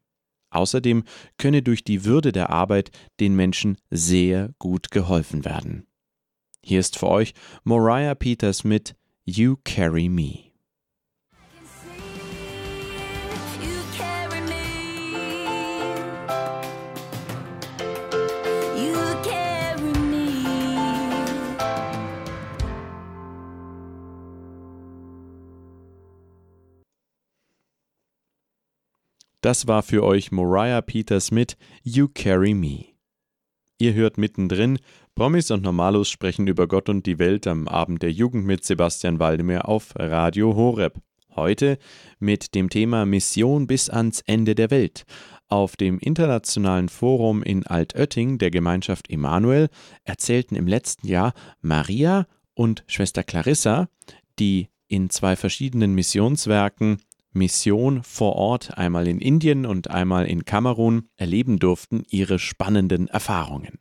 Außerdem 0.49 1.05
könne 1.37 1.63
durch 1.63 1.85
die 1.85 2.07
Würde 2.07 2.33
der 2.33 2.49
Arbeit 2.49 2.91
den 3.21 3.37
Menschen 3.37 3.77
sehr 3.91 4.55
gut 4.59 4.91
geholfen 4.91 5.45
werden. 5.45 5.87
Hier 6.65 6.81
ist 6.81 6.97
für 6.97 7.09
euch 7.09 7.35
Moriah 7.65 8.15
Peters 8.15 8.65
mit 8.65 8.97
You 9.27 9.57
Carry 9.63 10.09
Me. 10.09 10.48
Das 29.49 29.67
war 29.67 29.83
für 29.83 30.05
euch 30.05 30.31
Moriah 30.31 30.83
Peters 30.83 31.31
mit 31.31 31.57
You 31.83 32.09
Carry 32.13 32.53
Me. 32.53 32.85
Ihr 33.79 33.95
hört 33.95 34.19
mittendrin, 34.19 34.79
Promis 35.15 35.51
und 35.51 35.63
Normalos 35.63 36.11
sprechen 36.11 36.47
über 36.49 36.69
Gott 36.69 36.91
und 36.91 37.07
die 37.07 37.19
Welt 37.19 37.47
am 37.47 37.67
Abend 37.67 38.03
der 38.03 38.13
Jugend 38.13 38.45
mit 38.45 38.63
Sebastian 38.63 39.21
Waldemar 39.21 39.67
auf 39.67 39.95
Radio 39.97 40.55
Horeb. 40.55 41.01
Heute 41.35 41.79
mit 42.19 42.55
dem 42.55 42.69
Thema 42.69 43.07
Mission 43.07 43.67
bis 43.67 43.89
ans 43.89 44.21
Ende 44.27 44.55
der 44.55 44.71
Welt. 44.71 45.07
Auf 45.49 45.77
dem 45.77 45.99
internationalen 45.99 46.91
Forum 46.91 47.43
in 47.43 47.67
Altötting 47.67 48.37
der 48.37 48.51
Gemeinschaft 48.51 49.09
Emanuel 49.09 49.71
erzählten 50.05 50.57
im 50.57 50.67
letzten 50.67 51.07
Jahr 51.07 51.33
Maria 51.63 52.27
und 52.53 52.85
Schwester 52.87 53.25
Clarissa, 53.25 53.89
die 54.39 54.69
in 54.89 55.09
zwei 55.09 55.37
verschiedenen 55.37 55.95
Missionswerken 55.95 56.99
Mission 57.33 58.03
vor 58.03 58.37
Ort, 58.37 58.77
einmal 58.79 59.07
in 59.09 59.21
Indien 59.21 59.67
und 59.67 59.91
einmal 59.91 60.27
in 60.27 60.45
Kamerun, 60.45 61.09
erleben 61.17 61.59
durften 61.59 62.03
ihre 62.09 62.39
spannenden 62.39 63.09
Erfahrungen. 63.09 63.79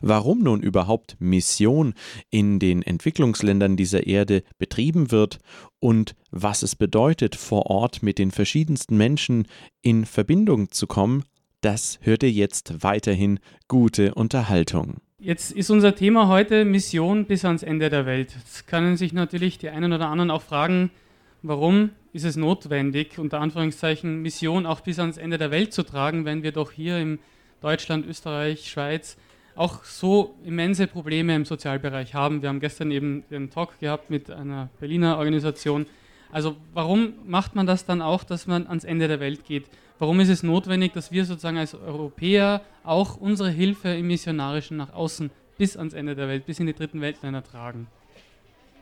Warum 0.00 0.42
nun 0.42 0.62
überhaupt 0.62 1.16
Mission 1.18 1.94
in 2.30 2.58
den 2.58 2.82
Entwicklungsländern 2.82 3.76
dieser 3.76 4.06
Erde 4.06 4.42
betrieben 4.58 5.10
wird 5.10 5.38
und 5.78 6.14
was 6.30 6.62
es 6.62 6.76
bedeutet, 6.76 7.34
vor 7.36 7.66
Ort 7.66 8.02
mit 8.02 8.18
den 8.18 8.30
verschiedensten 8.30 8.96
Menschen 8.96 9.46
in 9.82 10.06
Verbindung 10.06 10.70
zu 10.70 10.86
kommen, 10.86 11.24
das 11.60 11.98
hört 12.02 12.22
ihr 12.22 12.30
jetzt 12.30 12.82
weiterhin 12.82 13.40
gute 13.68 14.14
Unterhaltung. 14.14 14.98
Jetzt 15.18 15.52
ist 15.52 15.70
unser 15.70 15.94
Thema 15.94 16.28
heute 16.28 16.64
Mission 16.64 17.24
bis 17.24 17.44
ans 17.44 17.62
Ende 17.62 17.88
der 17.88 18.04
Welt. 18.04 18.34
Jetzt 18.36 18.66
können 18.66 18.96
sich 18.96 19.12
natürlich 19.14 19.58
die 19.58 19.70
einen 19.70 19.92
oder 19.92 20.08
anderen 20.08 20.30
auch 20.30 20.42
fragen, 20.42 20.90
warum 21.42 21.90
ist 22.14 22.24
es 22.24 22.36
notwendig, 22.36 23.18
unter 23.18 23.40
Anführungszeichen 23.40 24.22
Mission 24.22 24.66
auch 24.66 24.80
bis 24.80 25.00
ans 25.00 25.18
Ende 25.18 25.36
der 25.36 25.50
Welt 25.50 25.72
zu 25.72 25.82
tragen, 25.82 26.24
wenn 26.24 26.44
wir 26.44 26.52
doch 26.52 26.70
hier 26.70 26.98
in 26.98 27.18
Deutschland, 27.60 28.06
Österreich, 28.06 28.70
Schweiz 28.70 29.16
auch 29.56 29.84
so 29.84 30.34
immense 30.44 30.86
Probleme 30.86 31.34
im 31.34 31.44
Sozialbereich 31.44 32.14
haben. 32.14 32.40
Wir 32.40 32.48
haben 32.48 32.60
gestern 32.60 32.90
eben 32.90 33.24
den 33.30 33.50
Talk 33.50 33.78
gehabt 33.80 34.10
mit 34.10 34.30
einer 34.30 34.68
Berliner 34.78 35.18
Organisation. 35.18 35.86
Also 36.30 36.56
warum 36.72 37.14
macht 37.26 37.54
man 37.54 37.66
das 37.66 37.84
dann 37.84 38.00
auch, 38.00 38.24
dass 38.24 38.46
man 38.46 38.66
ans 38.66 38.84
Ende 38.84 39.08
der 39.08 39.20
Welt 39.20 39.44
geht? 39.44 39.66
Warum 39.98 40.20
ist 40.20 40.28
es 40.28 40.42
notwendig, 40.42 40.92
dass 40.92 41.12
wir 41.12 41.24
sozusagen 41.24 41.58
als 41.58 41.74
Europäer 41.74 42.62
auch 42.82 43.16
unsere 43.16 43.50
Hilfe 43.50 43.88
im 43.88 44.06
Missionarischen 44.06 44.76
nach 44.76 44.92
außen 44.92 45.30
bis 45.58 45.76
ans 45.76 45.94
Ende 45.94 46.14
der 46.14 46.28
Welt, 46.28 46.46
bis 46.46 46.58
in 46.58 46.66
die 46.66 46.74
dritten 46.74 47.00
Weltländer 47.00 47.42
tragen? 47.42 47.86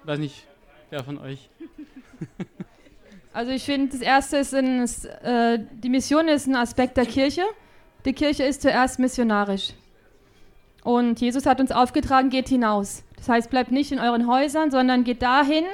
Ich 0.00 0.06
weiß 0.06 0.18
nicht, 0.18 0.46
wer 0.90 1.04
von 1.04 1.18
euch. 1.18 1.48
Also 3.32 3.50
ich 3.52 3.64
finde, 3.64 3.92
das 3.92 4.00
Erste 4.00 4.38
ist, 4.38 4.54
ein, 4.54 4.84
äh, 5.22 5.58
die 5.72 5.88
Mission 5.88 6.28
ist 6.28 6.46
ein 6.46 6.56
Aspekt 6.56 6.96
der 6.96 7.06
Kirche. 7.06 7.42
Die 8.04 8.12
Kirche 8.12 8.44
ist 8.44 8.62
zuerst 8.62 8.98
missionarisch. 8.98 9.72
Und 10.84 11.20
Jesus 11.20 11.46
hat 11.46 11.60
uns 11.60 11.72
aufgetragen, 11.72 12.28
geht 12.28 12.48
hinaus. 12.48 13.04
Das 13.16 13.28
heißt, 13.28 13.50
bleibt 13.50 13.70
nicht 13.70 13.92
in 13.92 14.00
euren 14.00 14.26
Häusern, 14.26 14.70
sondern 14.70 15.04
geht 15.04 15.22
dahin, 15.22 15.64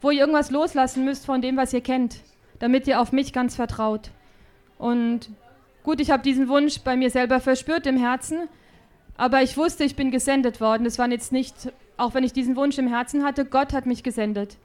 wo 0.00 0.10
ihr 0.10 0.20
irgendwas 0.20 0.50
loslassen 0.50 1.04
müsst 1.04 1.26
von 1.26 1.42
dem, 1.42 1.56
was 1.56 1.72
ihr 1.72 1.80
kennt, 1.80 2.20
damit 2.60 2.86
ihr 2.86 3.00
auf 3.00 3.10
mich 3.10 3.32
ganz 3.32 3.56
vertraut. 3.56 4.10
Und 4.78 5.28
gut, 5.82 6.00
ich 6.00 6.10
habe 6.10 6.22
diesen 6.22 6.48
Wunsch 6.48 6.80
bei 6.80 6.96
mir 6.96 7.10
selber 7.10 7.40
verspürt 7.40 7.86
im 7.86 7.96
Herzen, 7.96 8.48
aber 9.16 9.42
ich 9.42 9.56
wusste, 9.56 9.82
ich 9.82 9.96
bin 9.96 10.12
gesendet 10.12 10.60
worden. 10.60 10.84
Das 10.84 10.98
waren 10.98 11.10
jetzt 11.10 11.32
nicht 11.32 11.72
auch 11.98 12.14
wenn 12.14 12.24
ich 12.24 12.32
diesen 12.32 12.56
Wunsch 12.56 12.78
im 12.78 12.88
Herzen 12.88 13.24
hatte, 13.24 13.44
Gott 13.44 13.74
hat 13.74 13.84
mich 13.84 14.02
gesendet. 14.02 14.56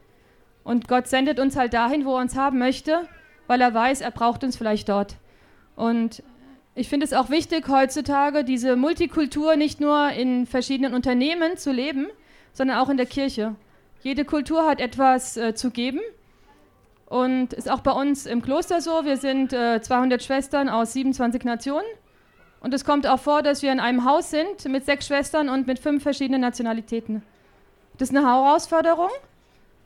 Und 0.63 0.87
Gott 0.87 1.07
sendet 1.07 1.39
uns 1.39 1.55
halt 1.55 1.73
dahin, 1.73 2.05
wo 2.05 2.15
er 2.15 2.21
uns 2.21 2.35
haben 2.35 2.57
möchte, 2.57 3.07
weil 3.47 3.61
er 3.61 3.73
weiß, 3.73 4.01
er 4.01 4.11
braucht 4.11 4.43
uns 4.43 4.55
vielleicht 4.55 4.89
dort. 4.89 5.17
Und 5.75 6.23
ich 6.75 6.89
finde 6.89 7.05
es 7.05 7.13
auch 7.13 7.29
wichtig, 7.29 7.67
heutzutage 7.67 8.43
diese 8.43 8.75
Multikultur 8.75 9.55
nicht 9.55 9.79
nur 9.79 10.09
in 10.09 10.47
verschiedenen 10.47 10.93
Unternehmen 10.93 11.57
zu 11.57 11.71
leben, 11.71 12.07
sondern 12.53 12.77
auch 12.77 12.89
in 12.89 12.97
der 12.97 13.05
Kirche. 13.05 13.55
Jede 14.01 14.25
Kultur 14.25 14.65
hat 14.65 14.79
etwas 14.79 15.37
äh, 15.37 15.53
zu 15.55 15.71
geben. 15.71 15.99
Und 17.05 17.53
ist 17.53 17.69
auch 17.69 17.81
bei 17.81 17.91
uns 17.91 18.25
im 18.25 18.41
Kloster 18.41 18.81
so. 18.81 19.05
Wir 19.05 19.17
sind 19.17 19.53
äh, 19.53 19.81
200 19.81 20.23
Schwestern 20.23 20.67
aus 20.67 20.93
27 20.93 21.43
Nationen. 21.43 21.85
Und 22.59 22.73
es 22.73 22.85
kommt 22.85 23.05
auch 23.05 23.19
vor, 23.19 23.43
dass 23.43 23.61
wir 23.61 23.71
in 23.71 23.79
einem 23.79 24.05
Haus 24.05 24.31
sind 24.31 24.65
mit 24.67 24.85
sechs 24.85 25.07
Schwestern 25.07 25.49
und 25.49 25.67
mit 25.67 25.79
fünf 25.79 26.01
verschiedenen 26.01 26.41
Nationalitäten. 26.41 27.21
Das 27.97 28.09
ist 28.09 28.15
eine 28.15 28.25
Herausforderung, 28.25 29.09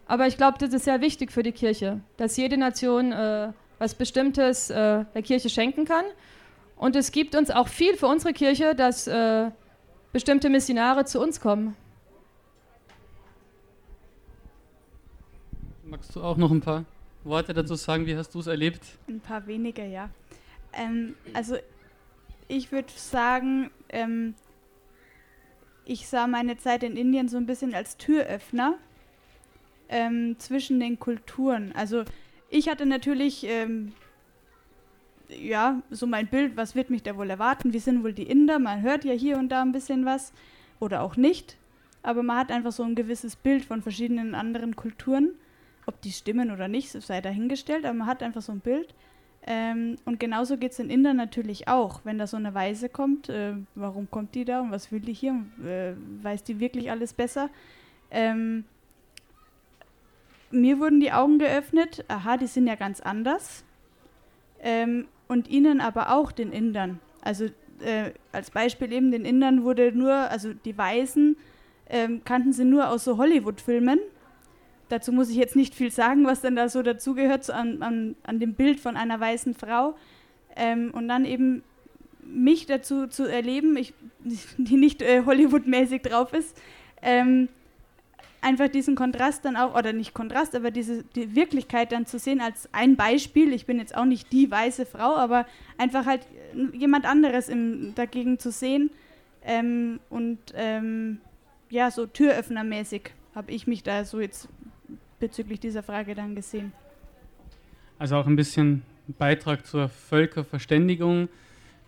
aber 0.08 0.28
ich 0.28 0.38
glaube, 0.38 0.58
das 0.58 0.74
ist 0.74 0.86
sehr 0.86 1.02
wichtig 1.02 1.32
für 1.32 1.44
die 1.44 1.52
Kirche, 1.52 2.00
dass 2.16 2.38
jede 2.38 2.58
Nation 2.58 3.12
äh, 3.12 3.52
was 3.78 3.94
Bestimmtes 3.94 4.70
äh, 4.70 5.06
der 5.14 5.22
Kirche 5.22 5.50
schenken 5.50 5.86
kann. 5.86 6.06
Und 6.78 6.96
es 6.96 7.12
gibt 7.12 7.36
uns 7.36 7.52
auch 7.52 7.68
viel 7.68 7.98
für 7.98 8.08
unsere 8.08 8.34
Kirche, 8.34 8.76
dass 8.76 9.08
äh, 9.08 9.52
bestimmte 10.14 10.50
Missionare 10.50 11.06
zu 11.06 11.22
uns 11.22 11.42
kommen. 11.42 11.76
Magst 15.84 16.16
du 16.16 16.22
auch 16.22 16.38
noch 16.38 16.52
ein 16.52 16.62
paar 16.62 16.86
Worte 17.24 17.54
dazu 17.54 17.76
sagen? 17.76 18.06
Wie 18.06 18.16
hast 18.16 18.34
du 18.34 18.40
es 18.40 18.48
erlebt? 18.48 18.82
Ein 19.08 19.20
paar 19.20 19.46
wenige, 19.48 19.86
ja. 19.86 20.10
Ähm, 20.74 21.16
also 21.34 21.58
ich 22.48 22.72
würde 22.72 22.92
sagen, 22.96 23.72
ähm, 23.90 24.36
ich 25.86 26.08
sah 26.08 26.28
meine 26.28 26.58
Zeit 26.58 26.84
in 26.84 26.96
Indien 26.96 27.28
so 27.28 27.38
ein 27.38 27.46
bisschen 27.46 27.74
als 27.74 27.98
Türöffner 27.98 28.78
ähm, 29.90 30.36
zwischen 30.40 30.80
den 30.80 31.00
Kulturen. 31.00 31.72
Also 31.76 32.04
ich 32.50 32.70
hatte 32.70 32.86
natürlich 32.86 33.46
ähm, 33.48 33.94
ja 35.30 35.82
so 35.90 36.08
mein 36.08 36.28
Bild, 36.28 36.58
was 36.58 36.76
wird 36.76 36.90
mich 36.90 37.04
da 37.04 37.18
wohl 37.18 37.30
erwarten? 37.30 37.74
Wie 37.74 37.80
sind 37.80 38.04
wohl 38.04 38.14
die 38.14 38.24
Inder? 38.30 38.60
Man 38.60 38.82
hört 38.82 39.04
ja 39.06 39.14
hier 39.14 39.38
und 39.38 39.50
da 39.50 39.62
ein 39.62 39.72
bisschen 39.72 40.06
was 40.06 40.34
oder 40.80 41.02
auch 41.02 41.16
nicht, 41.16 41.58
aber 42.04 42.24
man 42.24 42.38
hat 42.38 42.52
einfach 42.52 42.72
so 42.72 42.84
ein 42.84 42.96
gewisses 42.96 43.36
Bild 43.36 43.66
von 43.66 43.82
verschiedenen 43.82 44.36
anderen 44.36 44.76
Kulturen. 44.76 45.32
Ob 45.86 46.02
die 46.02 46.12
stimmen 46.12 46.52
oder 46.52 46.68
nicht, 46.68 46.92
sei 46.92 47.22
dahingestellt, 47.22 47.86
aber 47.86 47.94
man 47.94 48.08
hat 48.08 48.22
einfach 48.22 48.42
so 48.42 48.52
ein 48.52 48.60
Bild. 48.60 48.94
Ähm, 49.50 49.96
und 50.04 50.20
genauso 50.20 50.58
geht 50.58 50.74
es 50.74 50.80
in 50.80 50.90
Indern 50.90 51.16
natürlich 51.16 51.70
auch. 51.70 52.02
Wenn 52.04 52.18
da 52.18 52.28
so 52.28 52.36
eine 52.36 52.54
Weise 52.54 52.90
kommt, 52.90 53.30
äh, 53.30 53.54
warum 53.76 54.12
kommt 54.12 54.36
die 54.36 54.44
da 54.44 54.60
und 54.60 54.72
was 54.72 54.92
will 54.92 55.00
die 55.00 55.14
hier? 55.14 55.46
Äh, 55.66 55.94
weiß 56.22 56.44
die 56.44 56.60
wirklich 56.60 56.92
alles 56.92 57.14
besser? 57.14 57.50
Ähm, 58.12 58.66
mir 60.52 60.80
wurden 60.80 61.00
die 61.00 61.12
Augen 61.12 61.40
geöffnet, 61.40 62.06
aha, 62.08 62.38
die 62.38 62.48
sind 62.48 62.68
ja 62.68 62.76
ganz 62.76 63.02
anders. 63.02 63.64
Ähm, 64.62 65.08
und 65.28 65.48
ihnen 65.50 65.82
aber 65.82 66.14
auch 66.14 66.32
den 66.32 66.52
Indern. 66.52 67.00
Also 67.22 67.46
äh, 67.80 68.12
als 68.32 68.52
Beispiel 68.52 68.92
eben 68.92 69.12
den 69.12 69.26
Indern 69.26 69.64
wurde 69.64 69.92
nur, 69.92 70.14
also 70.14 70.54
die 70.54 70.78
Weißen 70.78 71.36
ähm, 71.90 72.22
kannten 72.24 72.54
sie 72.54 72.66
nur 72.66 72.90
aus 72.90 73.04
so 73.04 73.18
Hollywood-Filmen 73.18 74.00
Dazu 74.90 75.12
muss 75.12 75.30
ich 75.30 75.36
jetzt 75.36 75.56
nicht 75.56 75.76
viel 75.76 75.92
sagen, 75.92 76.26
was 76.26 76.42
denn 76.42 76.56
da 76.56 76.70
so 76.70 76.82
dazugehört 76.82 77.44
so 77.44 77.54
an, 77.54 77.82
an, 77.82 78.16
an 78.24 78.40
dem 78.40 78.54
Bild 78.54 78.80
von 78.80 78.96
einer 78.96 79.20
weißen 79.20 79.54
Frau. 79.54 79.96
Ähm, 80.56 80.92
und 80.94 81.08
dann 81.08 81.26
eben 81.26 81.64
mich 82.24 82.66
dazu 82.66 83.08
zu 83.08 83.26
erleben, 83.26 83.76
ich, 83.78 83.94
die 84.58 84.78
nicht 84.78 85.02
äh, 85.02 85.24
Hollywood-mäßig 85.26 86.02
drauf 86.02 86.34
ist, 86.34 86.58
ähm, 87.02 87.50
einfach 88.48 88.70
diesen 88.70 88.96
Kontrast 88.96 89.44
dann 89.46 89.58
auch, 89.58 89.76
oder 89.76 89.94
nicht 89.94 90.14
Kontrast, 90.14 90.56
aber 90.56 90.72
diese 90.72 91.04
die 91.04 91.36
Wirklichkeit 91.36 91.92
dann 91.92 92.06
zu 92.06 92.18
sehen 92.18 92.40
als 92.40 92.70
ein 92.72 92.96
Beispiel. 92.96 93.52
Ich 93.54 93.66
bin 93.66 93.78
jetzt 93.78 93.96
auch 93.96 94.06
nicht 94.06 94.32
die 94.32 94.50
weiße 94.50 94.86
Frau, 94.86 95.16
aber 95.18 95.46
einfach 95.78 96.06
halt 96.06 96.22
jemand 96.74 97.06
anderes 97.06 97.50
im, 97.50 97.94
dagegen 97.96 98.40
zu 98.40 98.52
sehen 98.52 98.90
ähm, 99.44 100.00
und 100.10 100.40
ähm, 100.56 101.20
ja, 101.70 101.92
so 101.92 102.06
Türöffnermäßig 102.06 103.12
habe 103.36 103.52
ich 103.52 103.68
mich 103.68 103.84
da 103.84 104.06
so 104.06 104.20
jetzt 104.20 104.48
bezüglich 105.20 105.60
dieser 105.60 105.84
Frage 105.84 106.16
dann 106.16 106.36
gesehen. 106.36 106.72
Also 108.00 108.16
auch 108.16 108.28
ein 108.28 108.36
bisschen 108.36 108.84
Beitrag 109.18 109.66
zur 109.66 109.90
Völkerverständigung, 109.90 111.30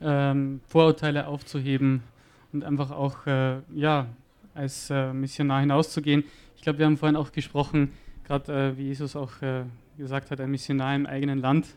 ähm, 0.02 0.62
Vorurteile 0.68 1.28
aufzuheben 1.28 2.04
und 2.52 2.64
einfach 2.64 2.92
auch 2.92 3.28
äh, 3.28 3.58
ja, 3.74 4.08
als 4.54 4.90
äh, 4.90 5.14
Missionar 5.14 5.62
hinauszugehen. 5.62 6.24
Ich 6.60 6.64
glaube, 6.64 6.80
wir 6.80 6.88
haben 6.88 6.98
vorhin 6.98 7.16
auch 7.16 7.32
gesprochen, 7.32 7.94
gerade 8.28 8.74
äh, 8.74 8.78
wie 8.78 8.88
Jesus 8.88 9.16
auch 9.16 9.42
äh, 9.42 9.64
gesagt 9.98 10.30
hat, 10.30 10.42
ein 10.42 10.52
Missionar 10.52 10.94
im 10.94 11.06
eigenen 11.06 11.40
Land 11.40 11.68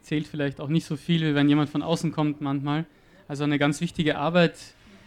zählt 0.00 0.28
vielleicht 0.28 0.60
auch 0.60 0.68
nicht 0.68 0.86
so 0.86 0.94
viel, 0.94 1.22
wie 1.22 1.34
wenn 1.34 1.48
jemand 1.48 1.70
von 1.70 1.82
außen 1.82 2.12
kommt 2.12 2.40
manchmal. 2.40 2.86
Also 3.26 3.42
eine 3.42 3.58
ganz 3.58 3.80
wichtige 3.80 4.16
Arbeit 4.16 4.54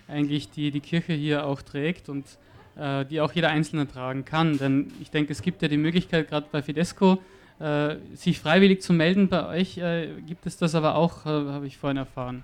eigentlich, 0.10 0.52
die 0.52 0.70
die 0.70 0.82
Kirche 0.82 1.14
hier 1.14 1.46
auch 1.46 1.62
trägt 1.62 2.10
und 2.10 2.26
äh, 2.76 3.06
die 3.06 3.22
auch 3.22 3.32
jeder 3.32 3.48
Einzelne 3.48 3.88
tragen 3.88 4.26
kann. 4.26 4.58
Denn 4.58 4.92
ich 5.00 5.12
denke, 5.12 5.32
es 5.32 5.42
gibt 5.42 5.62
ja 5.62 5.70
die 5.70 5.78
Möglichkeit, 5.78 6.28
gerade 6.28 6.48
bei 6.52 6.62
Fidesco, 6.62 7.22
äh, 7.60 7.96
sich 8.14 8.38
freiwillig 8.38 8.82
zu 8.82 8.92
melden. 8.92 9.30
Bei 9.30 9.48
euch 9.48 9.78
äh, 9.78 10.10
gibt 10.28 10.46
es 10.46 10.58
das 10.58 10.76
aber 10.76 10.96
auch, 10.96 11.26
äh, 11.26 11.30
habe 11.30 11.68
ich 11.68 11.78
vorhin 11.78 11.96
erfahren, 11.96 12.44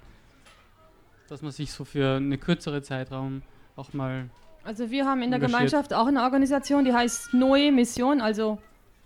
dass 1.27 1.41
man 1.41 1.51
sich 1.51 1.69
so 1.69 1.83
für 1.83 2.15
eine 2.15 2.37
kürzere 2.37 2.81
Zeitraum 2.81 3.41
auch 3.75 3.91
mal. 3.91 4.29
Also 4.67 4.91
wir 4.91 5.05
haben 5.05 5.21
in 5.21 5.31
der 5.31 5.39
Gemeinschaft 5.39 5.93
auch 5.93 6.07
eine 6.07 6.23
Organisation, 6.23 6.83
die 6.83 6.91
heißt 6.91 7.33
Noe 7.33 7.71
Mission, 7.71 8.19
also 8.19 8.57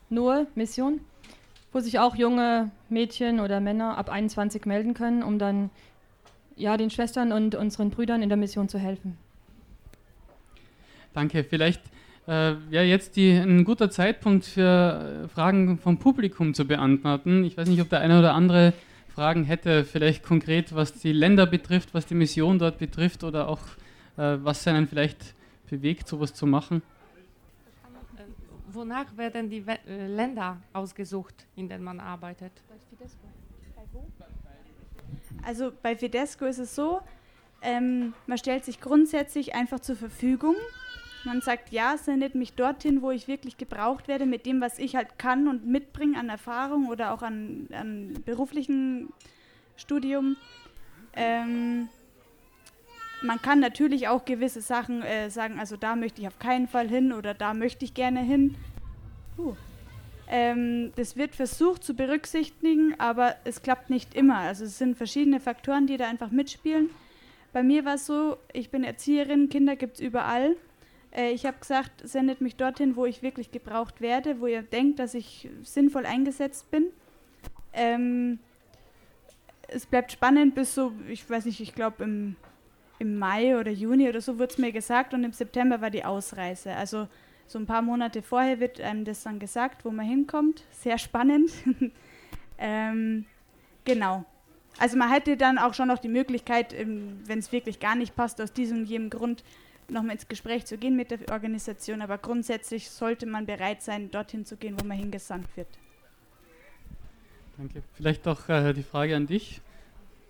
Noe 0.09 0.47
Mission, 0.55 1.01
wo 1.71 1.79
sich 1.79 1.99
auch 1.99 2.15
junge 2.15 2.71
Mädchen 2.89 3.39
oder 3.39 3.59
Männer 3.59 3.95
ab 3.95 4.09
21 4.09 4.65
melden 4.65 4.95
können, 4.95 5.21
um 5.21 5.37
dann 5.37 5.69
ja, 6.55 6.77
den 6.77 6.89
Schwestern 6.89 7.31
und 7.31 7.53
unseren 7.53 7.91
Brüdern 7.91 8.23
in 8.23 8.29
der 8.29 8.39
Mission 8.39 8.69
zu 8.69 8.79
helfen. 8.79 9.19
Danke. 11.13 11.43
Vielleicht 11.43 11.83
äh, 12.25 12.53
wäre 12.71 12.85
jetzt 12.85 13.15
die, 13.15 13.29
ein 13.29 13.63
guter 13.63 13.91
Zeitpunkt 13.91 14.45
für 14.45 15.25
äh, 15.25 15.27
Fragen 15.27 15.77
vom 15.77 15.99
Publikum 15.99 16.55
zu 16.55 16.65
beantworten. 16.65 17.43
Ich 17.43 17.55
weiß 17.55 17.67
nicht, 17.67 17.81
ob 17.81 17.89
der 17.89 17.99
eine 17.99 18.17
oder 18.17 18.33
andere 18.33 18.73
Fragen 19.13 19.43
hätte, 19.43 19.83
vielleicht 19.85 20.23
konkret, 20.23 20.73
was 20.73 20.93
die 20.93 21.13
Länder 21.13 21.45
betrifft, 21.45 21.93
was 21.93 22.07
die 22.07 22.15
Mission 22.15 22.57
dort 22.57 22.79
betrifft 22.79 23.23
oder 23.23 23.47
auch 23.47 23.61
äh, 24.17 24.37
was 24.41 24.67
einen 24.67 24.87
vielleicht 24.87 25.35
bewegt, 25.71 26.07
sowas 26.07 26.33
zu 26.33 26.45
machen. 26.45 26.83
Wonach 28.71 29.17
werden 29.17 29.49
die 29.49 29.65
äh, 29.67 30.07
Länder 30.07 30.61
ausgesucht, 30.71 31.47
in 31.55 31.67
denen 31.67 31.83
man 31.83 31.99
arbeitet? 31.99 32.51
Also 35.43 35.71
bei 35.81 35.95
Fidesco 35.95 36.45
ist 36.45 36.59
es 36.59 36.75
so, 36.75 37.01
ähm, 37.63 38.13
man 38.27 38.37
stellt 38.37 38.63
sich 38.63 38.79
grundsätzlich 38.79 39.55
einfach 39.55 39.79
zur 39.79 39.95
Verfügung 39.95 40.55
man 41.23 41.41
sagt, 41.41 41.71
ja, 41.71 41.97
sendet 41.97 42.35
mich 42.35 42.53
dorthin, 42.53 43.01
wo 43.01 43.11
ich 43.11 43.27
wirklich 43.27 43.57
gebraucht 43.57 44.07
werde, 44.07 44.25
mit 44.25 44.45
dem, 44.45 44.61
was 44.61 44.79
ich 44.79 44.95
halt 44.95 45.19
kann 45.19 45.47
und 45.47 45.65
mitbringe 45.65 46.17
an 46.17 46.29
Erfahrung 46.29 46.87
oder 46.87 47.13
auch 47.13 47.21
an, 47.21 47.67
an 47.71 48.13
beruflichen 48.25 49.13
Studium. 49.75 50.37
Ähm, 51.13 51.89
man 53.21 53.41
kann 53.41 53.59
natürlich 53.59 54.07
auch 54.07 54.25
gewisse 54.25 54.61
Sachen 54.61 55.03
äh, 55.03 55.29
sagen, 55.29 55.59
also 55.59 55.77
da 55.77 55.95
möchte 55.95 56.21
ich 56.21 56.27
auf 56.27 56.39
keinen 56.39 56.67
Fall 56.67 56.87
hin 56.87 57.13
oder 57.13 57.33
da 57.33 57.53
möchte 57.53 57.85
ich 57.85 57.93
gerne 57.93 58.21
hin. 58.21 58.55
Uh. 59.37 59.55
Ähm, 60.27 60.93
das 60.95 61.17
wird 61.17 61.35
versucht 61.35 61.83
zu 61.83 61.93
berücksichtigen, 61.93 62.95
aber 62.99 63.35
es 63.43 63.61
klappt 63.61 63.89
nicht 63.89 64.15
immer. 64.15 64.37
Also 64.37 64.63
es 64.63 64.77
sind 64.77 64.97
verschiedene 64.97 65.39
Faktoren, 65.39 65.87
die 65.87 65.97
da 65.97 66.07
einfach 66.07 66.31
mitspielen. 66.31 66.89
Bei 67.53 67.63
mir 67.63 67.83
war 67.83 67.95
es 67.95 68.05
so, 68.05 68.37
ich 68.53 68.69
bin 68.69 68.83
Erzieherin, 68.83 69.49
Kinder 69.49 69.75
gibt 69.75 69.95
es 69.95 69.99
überall. 69.99 70.55
Äh, 71.11 71.31
ich 71.31 71.45
habe 71.45 71.57
gesagt, 71.59 72.07
sendet 72.07 72.39
mich 72.41 72.55
dorthin, 72.55 72.95
wo 72.95 73.05
ich 73.05 73.21
wirklich 73.21 73.51
gebraucht 73.51 73.99
werde, 73.99 74.39
wo 74.39 74.47
ihr 74.47 74.61
denkt, 74.61 74.99
dass 74.99 75.13
ich 75.13 75.49
sinnvoll 75.63 76.05
eingesetzt 76.05 76.71
bin. 76.71 76.85
Ähm, 77.73 78.39
es 79.67 79.85
bleibt 79.85 80.11
spannend 80.11 80.55
bis 80.55 80.75
so, 80.75 80.93
ich 81.09 81.29
weiß 81.29 81.45
nicht, 81.45 81.59
ich 81.59 81.75
glaube 81.75 82.03
im, 82.03 82.35
im 83.01 83.17
Mai 83.17 83.57
oder 83.57 83.71
Juni 83.71 84.07
oder 84.07 84.21
so 84.21 84.37
wurde 84.37 84.53
es 84.53 84.57
mir 84.59 84.71
gesagt 84.71 85.15
und 85.15 85.23
im 85.23 85.33
September 85.33 85.81
war 85.81 85.89
die 85.89 86.05
Ausreise. 86.05 86.75
Also 86.75 87.07
so 87.47 87.57
ein 87.57 87.65
paar 87.65 87.81
Monate 87.81 88.21
vorher 88.21 88.59
wird 88.59 88.79
einem 88.79 89.05
das 89.05 89.23
dann 89.23 89.39
gesagt, 89.39 89.83
wo 89.83 89.89
man 89.89 90.05
hinkommt. 90.05 90.63
Sehr 90.71 90.99
spannend. 90.99 91.51
ähm, 92.59 93.25
genau. 93.85 94.23
Also 94.77 94.97
man 94.97 95.11
hätte 95.11 95.35
dann 95.35 95.57
auch 95.57 95.73
schon 95.73 95.87
noch 95.87 95.97
die 95.97 96.09
Möglichkeit, 96.09 96.75
wenn 96.77 97.39
es 97.39 97.51
wirklich 97.51 97.79
gar 97.79 97.95
nicht 97.95 98.15
passt, 98.15 98.39
aus 98.39 98.53
diesem 98.53 98.79
und 98.79 98.85
jenem 98.85 99.09
Grund 99.09 99.43
nochmal 99.89 100.13
ins 100.13 100.27
Gespräch 100.27 100.65
zu 100.65 100.77
gehen 100.77 100.95
mit 100.95 101.11
der 101.11 101.19
Organisation, 101.31 102.01
aber 102.01 102.19
grundsätzlich 102.19 102.89
sollte 102.89 103.25
man 103.25 103.45
bereit 103.45 103.81
sein, 103.81 104.11
dorthin 104.11 104.45
zu 104.45 104.55
gehen, 104.55 104.79
wo 104.79 104.85
man 104.85 104.97
hingesandt 104.97 105.47
wird. 105.57 105.67
Danke. 107.57 107.83
Vielleicht 107.95 108.27
auch 108.27 108.47
äh, 108.47 108.73
die 108.73 108.83
Frage 108.83 109.15
an 109.15 109.27
dich. 109.27 109.59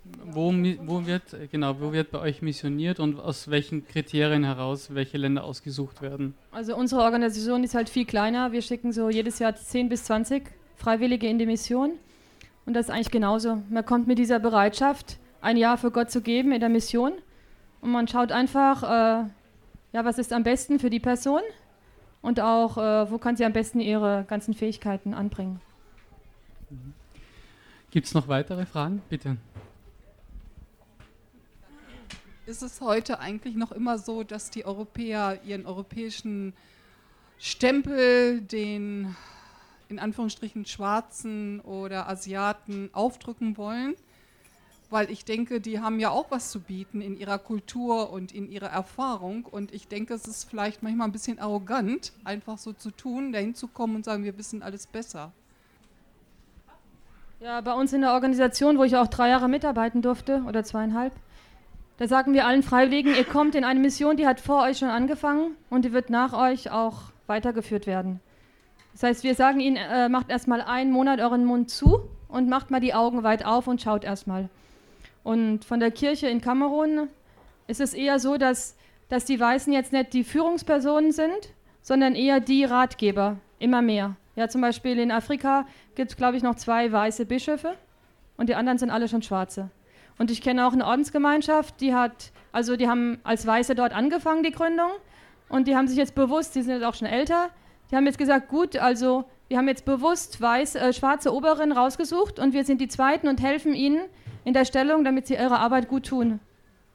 Wo, 0.04 0.52
wo, 0.52 1.06
wird, 1.06 1.24
genau, 1.52 1.80
wo 1.80 1.92
wird 1.92 2.12
bei 2.12 2.20
euch 2.20 2.42
missioniert 2.42 3.00
und 3.00 3.20
aus 3.20 3.50
welchen 3.50 3.86
Kriterien 3.88 4.44
heraus 4.44 4.94
welche 4.94 5.18
Länder 5.18 5.44
ausgesucht 5.44 6.02
werden? 6.02 6.34
Also 6.52 6.76
unsere 6.76 7.02
Organisation 7.02 7.64
ist 7.64 7.76
halt 7.76 7.90
viel 7.90 8.06
kleiner. 8.06 8.52
Wir 8.52 8.62
schicken 8.62 8.92
so 8.92 9.10
jedes 9.10 9.38
Jahr 9.40 9.56
10 9.56 9.90
bis 9.90 10.06
20 10.06 10.44
Freiwillige 10.76 11.28
in 11.28 11.38
die 11.38 11.46
Mission. 11.46 11.92
Und 12.66 12.74
das 12.74 12.88
ist 12.88 12.92
eigentlich 12.92 13.12
genauso. 13.12 13.62
Man 13.70 13.86
kommt 13.86 14.08
mit 14.08 14.18
dieser 14.18 14.40
Bereitschaft, 14.40 15.18
ein 15.42 15.58
Jahr 15.58 15.78
für 15.78 15.92
Gott 15.92 16.10
zu 16.10 16.22
geben 16.22 16.52
in 16.52 16.60
der 16.60 16.70
Mission. 16.70 17.14
Und 17.82 17.92
man 17.92 18.08
schaut 18.08 18.32
einfach, 18.32 18.84
äh, 18.84 19.26
ja, 19.94 20.06
was 20.06 20.18
ist 20.18 20.34
am 20.34 20.44
besten 20.44 20.80
für 20.80 20.90
die 20.90 21.00
Person 21.00 21.42
und 22.22 22.40
auch, 22.40 22.78
äh, 22.78 23.12
wo 23.12 23.18
kann 23.18 23.36
sie 23.36 23.46
am 23.46 23.54
besten 23.54 23.80
ihre 23.80 24.26
ganzen 24.28 24.54
Fähigkeiten 24.54 25.14
anbringen. 25.14 25.60
Gibt 27.90 28.08
es 28.08 28.14
noch 28.14 28.28
weitere 28.28 28.66
Fragen? 28.66 29.02
Bitte. 29.10 29.38
Ist 32.46 32.64
es 32.64 32.82
heute 32.82 33.20
eigentlich 33.20 33.56
noch 33.56 33.72
immer 33.72 33.98
so, 33.98 34.24
dass 34.24 34.50
die 34.50 34.66
Europäer 34.66 35.42
ihren 35.46 35.66
europäischen 35.66 36.54
Stempel 37.38 38.42
den 38.42 39.16
in 39.90 40.00
Anführungsstrichen 40.00 40.66
Schwarzen 40.66 41.60
oder 41.62 42.08
Asiaten 42.08 42.90
aufdrücken 42.94 43.58
wollen? 43.58 43.96
weil 44.92 45.10
ich 45.10 45.24
denke, 45.24 45.62
die 45.62 45.80
haben 45.80 46.00
ja 46.00 46.10
auch 46.10 46.30
was 46.30 46.52
zu 46.52 46.60
bieten 46.60 47.02
in 47.02 47.16
ihrer 47.16 47.40
Kultur 47.40 48.12
und 48.12 48.34
in 48.34 48.52
ihrer 48.52 48.68
Erfahrung. 48.68 49.46
Und 49.46 49.74
ich 49.74 49.88
denke, 49.88 50.14
es 50.14 50.28
ist 50.28 50.50
vielleicht 50.50 50.84
manchmal 50.84 51.08
ein 51.08 51.14
bisschen 51.14 51.40
arrogant, 51.40 52.12
einfach 52.26 52.58
so 52.58 52.74
zu 52.74 52.92
tun, 52.92 53.32
dahin 53.32 53.56
zu 53.56 53.70
kommen 53.70 53.96
und 53.96 54.06
sagen, 54.06 54.26
wir 54.26 54.38
wissen 54.38 54.62
alles 54.62 54.88
besser. 54.88 55.32
Ja, 57.40 57.62
bei 57.62 57.74
uns 57.74 57.94
in 57.94 58.02
der 58.02 58.12
Organisation, 58.12 58.78
wo 58.78 58.84
ich 58.84 58.98
auch 58.98 59.08
drei 59.08 59.30
Jahre 59.30 59.48
mitarbeiten 59.48 60.02
durfte 60.02 60.44
oder 60.46 60.64
zweieinhalb, 60.64 61.14
da 61.98 62.08
sagen 62.08 62.34
wir 62.34 62.46
allen 62.46 62.64
Freiwilligen, 62.64 63.14
ihr 63.16 63.24
kommt 63.24 63.56
in 63.56 63.64
eine 63.64 63.80
Mission, 63.80 64.18
die 64.18 64.26
hat 64.26 64.40
vor 64.40 64.64
euch 64.64 64.80
schon 64.80 64.90
angefangen 64.90 65.56
und 65.70 65.86
die 65.86 65.94
wird 65.94 66.10
nach 66.10 66.34
euch 66.34 66.72
auch 66.72 67.12
weitergeführt 67.28 67.88
werden. 67.88 68.20
Das 68.94 69.04
heißt, 69.04 69.24
wir 69.24 69.36
sagen 69.36 69.60
ihnen, 69.60 69.78
äh, 69.78 70.10
macht 70.10 70.30
erstmal 70.30 70.62
einen 70.62 70.92
Monat 70.92 71.20
euren 71.20 71.46
Mund 71.46 71.70
zu 71.70 72.02
und 72.28 72.50
macht 72.50 72.72
mal 72.72 72.80
die 72.80 72.94
Augen 72.94 73.24
weit 73.24 73.46
auf 73.46 73.68
und 73.68 73.82
schaut 73.82 74.04
erstmal. 74.04 74.50
Und 75.24 75.66
von 75.66 75.80
der 75.80 75.92
Kirche 75.92 76.28
in 76.28 76.42
Kamerun 76.42 77.08
ist 77.68 77.80
es 77.80 77.94
eher 77.94 78.20
so, 78.20 78.38
dass, 78.38 78.76
dass 79.10 79.26
die 79.26 79.40
Weißen 79.40 79.72
jetzt 79.72 79.94
nicht 79.94 80.14
die 80.14 80.24
Führungspersonen 80.24 81.12
sind, 81.12 81.54
sondern 81.82 82.16
eher 82.16 82.40
die 82.40 82.66
Ratgeber, 82.66 83.38
immer 83.60 83.82
mehr. 83.82 84.16
Ja, 84.36 84.48
zum 84.48 84.62
Beispiel 84.62 84.98
in 84.98 85.12
Afrika 85.12 85.66
gibt 85.96 86.12
es, 86.12 86.18
glaube 86.18 86.38
ich, 86.38 86.44
noch 86.44 86.56
zwei 86.56 86.92
weiße 86.92 87.26
Bischöfe 87.26 87.76
und 88.38 88.50
die 88.50 88.56
anderen 88.56 88.78
sind 88.78 88.90
alle 88.90 89.08
schon 89.08 89.22
schwarze. 89.22 89.70
Und 90.17 90.32
ich 90.32 90.41
kenne 90.41 90.67
auch 90.67 90.74
eine 90.74 90.86
Ordensgemeinschaft, 90.86 91.82
die 91.82 91.93
hat, 91.93 92.32
also 92.52 92.76
die 92.76 92.88
haben 92.88 93.19
als 93.24 93.45
Weiße 93.45 93.76
dort 93.76 93.93
angefangen, 93.93 94.43
die 94.43 94.52
Gründung, 94.52 94.91
und 95.50 95.67
die 95.67 95.76
haben 95.76 95.88
sich 95.88 95.97
jetzt 95.97 96.15
bewusst, 96.15 96.56
die 96.56 96.62
sind 96.62 96.76
jetzt 96.76 96.84
auch 96.84 96.93
schon 96.93 97.08
älter, 97.08 97.50
die 97.89 97.95
haben 97.95 98.06
jetzt 98.06 98.17
gesagt, 98.17 98.47
gut, 98.47 98.78
also 98.78 99.26
wir 99.50 99.58
haben 99.58 99.67
jetzt 99.67 99.84
bewusst 99.84 100.39
weiß, 100.39 100.76
äh, 100.76 100.93
schwarze 100.93 101.34
Oberinnen 101.34 101.78
rausgesucht 101.78 102.39
und 102.39 102.54
wir 102.54 102.63
sind 102.63 102.80
die 102.80 102.88
Zweiten 102.88 103.28
und 103.28 103.41
helfen 103.41 103.74
ihnen, 103.74 104.02
in 104.43 104.54
der 104.54 104.65
Stellung, 104.65 105.04
damit 105.04 105.28
sie 105.28 105.36
ihre 105.36 105.60
Arbeit 105.60 105.88
gut 105.88 106.08
tun. 106.08 106.39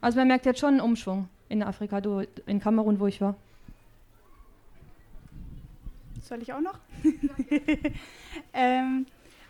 Also 0.00 0.18
man 0.18 0.29
merkt 0.29 0.46
jetzt 0.46 0.61
schon 0.61 0.70
einen 0.70 0.81
Umschwung 0.81 1.29
in 1.48 1.62
Afrika, 1.62 2.00
in 2.46 2.61
Kamerun, 2.61 2.98
wo 2.98 3.07
ich 3.07 3.20
war. 3.20 3.37
Soll 6.22 6.42
ich 6.42 6.52
auch 6.52 6.61
noch? 6.61 6.79
ähm, 8.52 9.07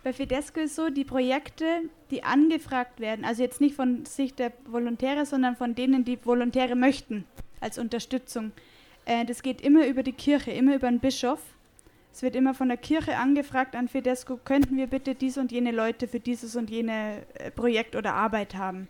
bei 0.07 0.13
Fidesco 0.13 0.61
ist 0.61 0.77
so, 0.77 0.89
die 0.89 1.03
Projekte, 1.03 1.65
die 2.11 2.23
angefragt 2.23 3.01
werden, 3.01 3.25
also 3.25 3.43
jetzt 3.43 3.59
nicht 3.59 3.75
von 3.75 4.05
Sicht 4.05 4.39
der 4.39 4.53
Volontäre, 4.65 5.25
sondern 5.25 5.57
von 5.57 5.75
denen, 5.75 6.05
die 6.05 6.17
Volontäre 6.23 6.77
möchten 6.77 7.25
als 7.59 7.77
Unterstützung, 7.77 8.53
äh, 9.03 9.25
das 9.25 9.43
geht 9.43 9.59
immer 9.59 9.85
über 9.85 10.03
die 10.03 10.13
Kirche, 10.13 10.51
immer 10.51 10.75
über 10.75 10.89
den 10.89 11.01
Bischof. 11.01 11.41
Es 12.13 12.21
wird 12.21 12.37
immer 12.37 12.53
von 12.53 12.69
der 12.69 12.77
Kirche 12.77 13.17
angefragt 13.17 13.75
an 13.75 13.89
Fidesco, 13.89 14.37
könnten 14.37 14.77
wir 14.77 14.87
bitte 14.87 15.13
dies 15.13 15.37
und 15.37 15.51
jene 15.51 15.71
Leute 15.71 16.07
für 16.07 16.21
dieses 16.21 16.55
und 16.55 16.69
jene 16.69 17.23
äh, 17.33 17.51
Projekt 17.51 17.97
oder 17.97 18.13
Arbeit 18.13 18.55
haben. 18.55 18.87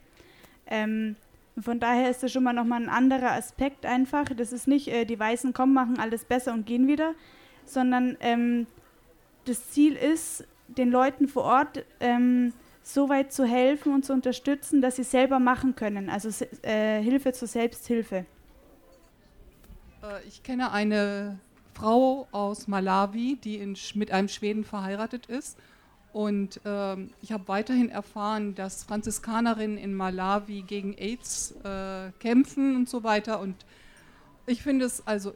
Ähm, 0.68 1.16
von 1.60 1.80
daher 1.80 2.12
ist 2.12 2.22
das 2.22 2.32
schon 2.32 2.44
mal 2.44 2.54
nochmal 2.54 2.84
ein 2.84 2.90
anderer 2.90 3.32
Aspekt 3.32 3.88
einfach. 3.88 4.26
Das 4.38 4.54
ist 4.54 4.68
nicht, 4.68 4.90
äh, 4.90 5.06
die 5.06 5.20
Weißen 5.20 5.52
kommen, 5.52 5.74
machen 5.74 5.98
alles 5.98 6.26
besser 6.26 6.54
und 6.54 6.68
gehen 6.68 6.88
wieder, 6.88 7.16
sondern 7.66 8.18
ähm, 8.20 8.68
das 9.46 9.72
Ziel 9.72 9.96
ist, 9.96 10.46
den 10.68 10.92
Leuten 10.92 11.28
vor 11.28 11.44
Ort 11.44 11.86
ähm, 12.00 12.54
so 12.84 13.10
weit 13.10 13.34
zu 13.34 13.46
helfen 13.46 13.94
und 13.94 14.06
zu 14.06 14.14
unterstützen, 14.14 14.82
dass 14.82 14.96
sie 14.96 15.04
selber 15.04 15.40
machen 15.40 15.76
können. 15.76 16.10
Also 16.10 16.30
äh, 16.64 17.02
Hilfe 17.02 17.34
zur 17.34 17.48
Selbsthilfe. 17.48 18.26
Äh, 20.04 20.28
ich 20.28 20.44
kenne 20.44 20.72
eine 20.72 21.40
Frau 21.74 22.28
aus 22.32 22.68
Malawi, 22.68 23.38
die 23.44 23.58
in, 23.58 23.78
mit 23.96 24.12
einem 24.12 24.30
Schweden 24.30 24.64
verheiratet 24.64 25.28
ist. 25.28 25.58
Und 26.14 26.62
ähm, 26.66 27.12
ich 27.22 27.32
habe 27.32 27.48
weiterhin 27.48 27.90
erfahren, 27.90 28.56
dass 28.56 28.84
Franziskanerinnen 28.84 29.78
in 29.78 29.94
Malawi 29.94 30.64
gegen 30.64 30.98
AIDS 30.98 31.54
äh, 31.64 32.12
kämpfen 32.20 32.76
und 32.76 32.90
so 32.90 33.04
weiter. 33.04 33.40
Und 33.40 33.56
ich 34.48 34.64
finde 34.64 34.86
es, 34.86 35.06
also 35.06 35.34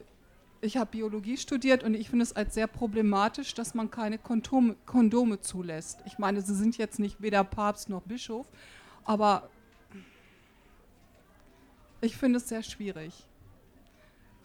ich 0.62 0.76
habe 0.76 0.92
Biologie 0.92 1.36
studiert 1.36 1.82
und 1.82 1.94
ich 1.94 2.08
finde 2.08 2.22
es 2.22 2.34
als 2.34 2.54
sehr 2.54 2.68
problematisch, 2.68 3.52
dass 3.52 3.74
man 3.74 3.90
keine 3.90 4.16
Kondome, 4.16 4.76
Kondome 4.86 5.40
zulässt. 5.40 5.98
Ich 6.06 6.18
meine, 6.18 6.40
sie 6.40 6.54
sind 6.54 6.78
jetzt 6.78 7.00
nicht 7.00 7.20
weder 7.20 7.42
Papst 7.42 7.88
noch 7.88 8.02
Bischof, 8.02 8.46
aber 9.04 9.50
ich 12.00 12.16
finde 12.16 12.36
es 12.36 12.48
sehr 12.48 12.62
schwierig, 12.62 13.12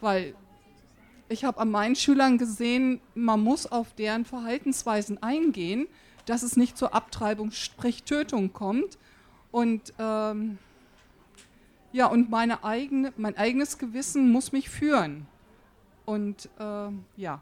weil 0.02 0.34
ich 1.30 1.46
habe 1.46 1.60
an 1.60 1.70
meinen 1.70 1.96
Schülern 1.96 2.40
gesehen, 2.40 3.00
man 3.14 3.40
muss 3.40 3.68
auf 3.72 3.94
deren 3.94 4.26
Verhaltensweisen 4.26 5.22
eingehen, 5.22 5.88
dass 6.26 6.42
es 6.42 6.58
nicht 6.58 6.78
zur 6.78 6.96
Abtreibung, 6.96 7.52
sprich 7.52 8.04
Tötung 8.04 8.54
kommt. 8.54 8.98
Und 9.52 9.94
ähm, 10.00 10.58
ja, 11.92 12.08
und 12.08 12.30
meine 12.30 12.64
eigene, 12.64 13.14
mein 13.18 13.38
eigenes 13.38 13.78
Gewissen 13.78 14.32
muss 14.32 14.52
mich 14.52 14.70
führen. 14.70 15.28
Und 16.08 16.50
äh, 16.58 16.90
ja. 17.18 17.42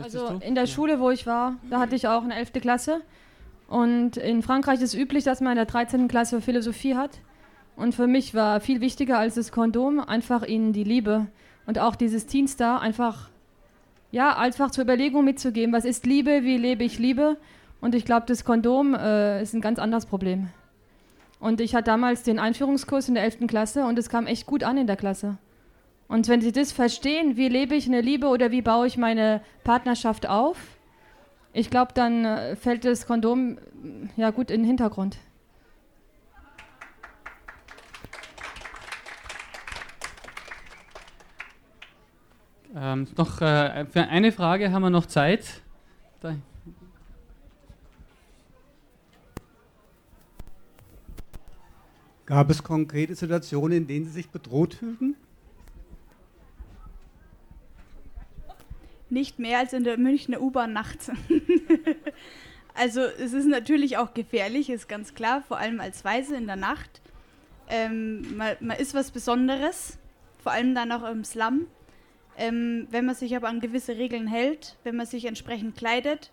Also 0.00 0.40
in 0.40 0.54
der 0.54 0.68
Schule, 0.68 1.00
wo 1.00 1.10
ich 1.10 1.26
war, 1.26 1.56
da 1.68 1.80
hatte 1.80 1.96
ich 1.96 2.06
auch 2.06 2.22
eine 2.22 2.36
11. 2.36 2.52
Klasse. 2.52 3.00
Und 3.66 4.16
in 4.16 4.42
Frankreich 4.42 4.76
ist 4.80 4.94
es 4.94 5.00
üblich, 5.00 5.24
dass 5.24 5.40
man 5.40 5.52
in 5.52 5.56
der 5.56 5.66
13. 5.66 6.06
Klasse 6.06 6.40
Philosophie 6.40 6.94
hat. 6.94 7.18
Und 7.74 7.96
für 7.96 8.06
mich 8.06 8.32
war 8.32 8.60
viel 8.60 8.80
wichtiger 8.80 9.18
als 9.18 9.34
das 9.34 9.50
Kondom 9.50 9.98
einfach 9.98 10.44
ihnen 10.44 10.72
die 10.72 10.84
Liebe 10.84 11.26
und 11.66 11.80
auch 11.80 11.96
dieses 11.96 12.26
Teenstar 12.26 12.80
einfach, 12.80 13.28
ja, 14.12 14.36
einfach 14.36 14.70
zur 14.70 14.84
Überlegung 14.84 15.24
mitzugeben, 15.24 15.72
was 15.72 15.84
ist 15.84 16.06
Liebe, 16.06 16.44
wie 16.44 16.58
lebe 16.58 16.84
ich 16.84 17.00
Liebe. 17.00 17.38
Und 17.80 17.96
ich 17.96 18.04
glaube, 18.04 18.26
das 18.26 18.44
Kondom 18.44 18.94
äh, 18.94 19.42
ist 19.42 19.52
ein 19.52 19.60
ganz 19.60 19.80
anderes 19.80 20.06
Problem. 20.06 20.48
Und 21.40 21.60
ich 21.60 21.74
hatte 21.74 21.86
damals 21.86 22.22
den 22.22 22.38
Einführungskurs 22.38 23.08
in 23.08 23.14
der 23.14 23.24
11. 23.24 23.48
Klasse 23.48 23.84
und 23.84 23.98
es 23.98 24.08
kam 24.08 24.28
echt 24.28 24.46
gut 24.46 24.62
an 24.62 24.76
in 24.76 24.86
der 24.86 24.96
Klasse. 24.96 25.38
Und 26.10 26.26
wenn 26.26 26.40
Sie 26.40 26.50
das 26.50 26.72
verstehen, 26.72 27.36
wie 27.36 27.48
lebe 27.48 27.76
ich 27.76 27.86
eine 27.86 28.00
Liebe 28.00 28.26
oder 28.26 28.50
wie 28.50 28.62
baue 28.62 28.88
ich 28.88 28.96
meine 28.96 29.42
Partnerschaft 29.62 30.28
auf, 30.28 30.56
ich 31.52 31.70
glaube, 31.70 31.92
dann 31.94 32.24
äh, 32.24 32.56
fällt 32.56 32.84
das 32.84 33.06
Kondom 33.06 33.58
ja 34.16 34.30
gut 34.30 34.50
in 34.50 34.62
den 34.62 34.66
Hintergrund. 34.66 35.18
Ähm, 42.74 43.06
noch 43.16 43.40
äh, 43.40 43.86
für 43.86 44.02
eine 44.08 44.32
Frage 44.32 44.72
haben 44.72 44.82
wir 44.82 44.90
noch 44.90 45.06
Zeit. 45.06 45.62
Da. 46.20 46.34
Gab 52.26 52.50
es 52.50 52.64
konkrete 52.64 53.14
Situationen, 53.14 53.78
in 53.78 53.86
denen 53.86 54.06
Sie 54.06 54.12
sich 54.12 54.28
bedroht 54.28 54.74
fühlten? 54.74 55.14
Nicht 59.10 59.38
mehr 59.38 59.58
als 59.58 59.72
in 59.72 59.84
der 59.84 59.98
Münchner 59.98 60.40
U-Bahn 60.40 60.72
nachts. 60.72 61.10
also 62.74 63.00
es 63.00 63.32
ist 63.32 63.46
natürlich 63.46 63.98
auch 63.98 64.14
gefährlich, 64.14 64.70
ist 64.70 64.88
ganz 64.88 65.14
klar, 65.14 65.42
vor 65.42 65.58
allem 65.58 65.80
als 65.80 66.04
Weise 66.04 66.36
in 66.36 66.46
der 66.46 66.56
Nacht. 66.56 67.02
Ähm, 67.68 68.36
man, 68.36 68.56
man 68.60 68.76
ist 68.76 68.94
was 68.94 69.10
Besonderes, 69.10 69.98
vor 70.38 70.52
allem 70.52 70.74
dann 70.74 70.92
auch 70.92 71.08
im 71.08 71.24
Slum. 71.24 71.66
Ähm, 72.36 72.86
wenn 72.90 73.04
man 73.04 73.14
sich 73.14 73.36
aber 73.36 73.48
an 73.48 73.60
gewisse 73.60 73.96
Regeln 73.96 74.26
hält, 74.26 74.76
wenn 74.84 74.96
man 74.96 75.06
sich 75.06 75.24
entsprechend 75.24 75.76
kleidet 75.76 76.30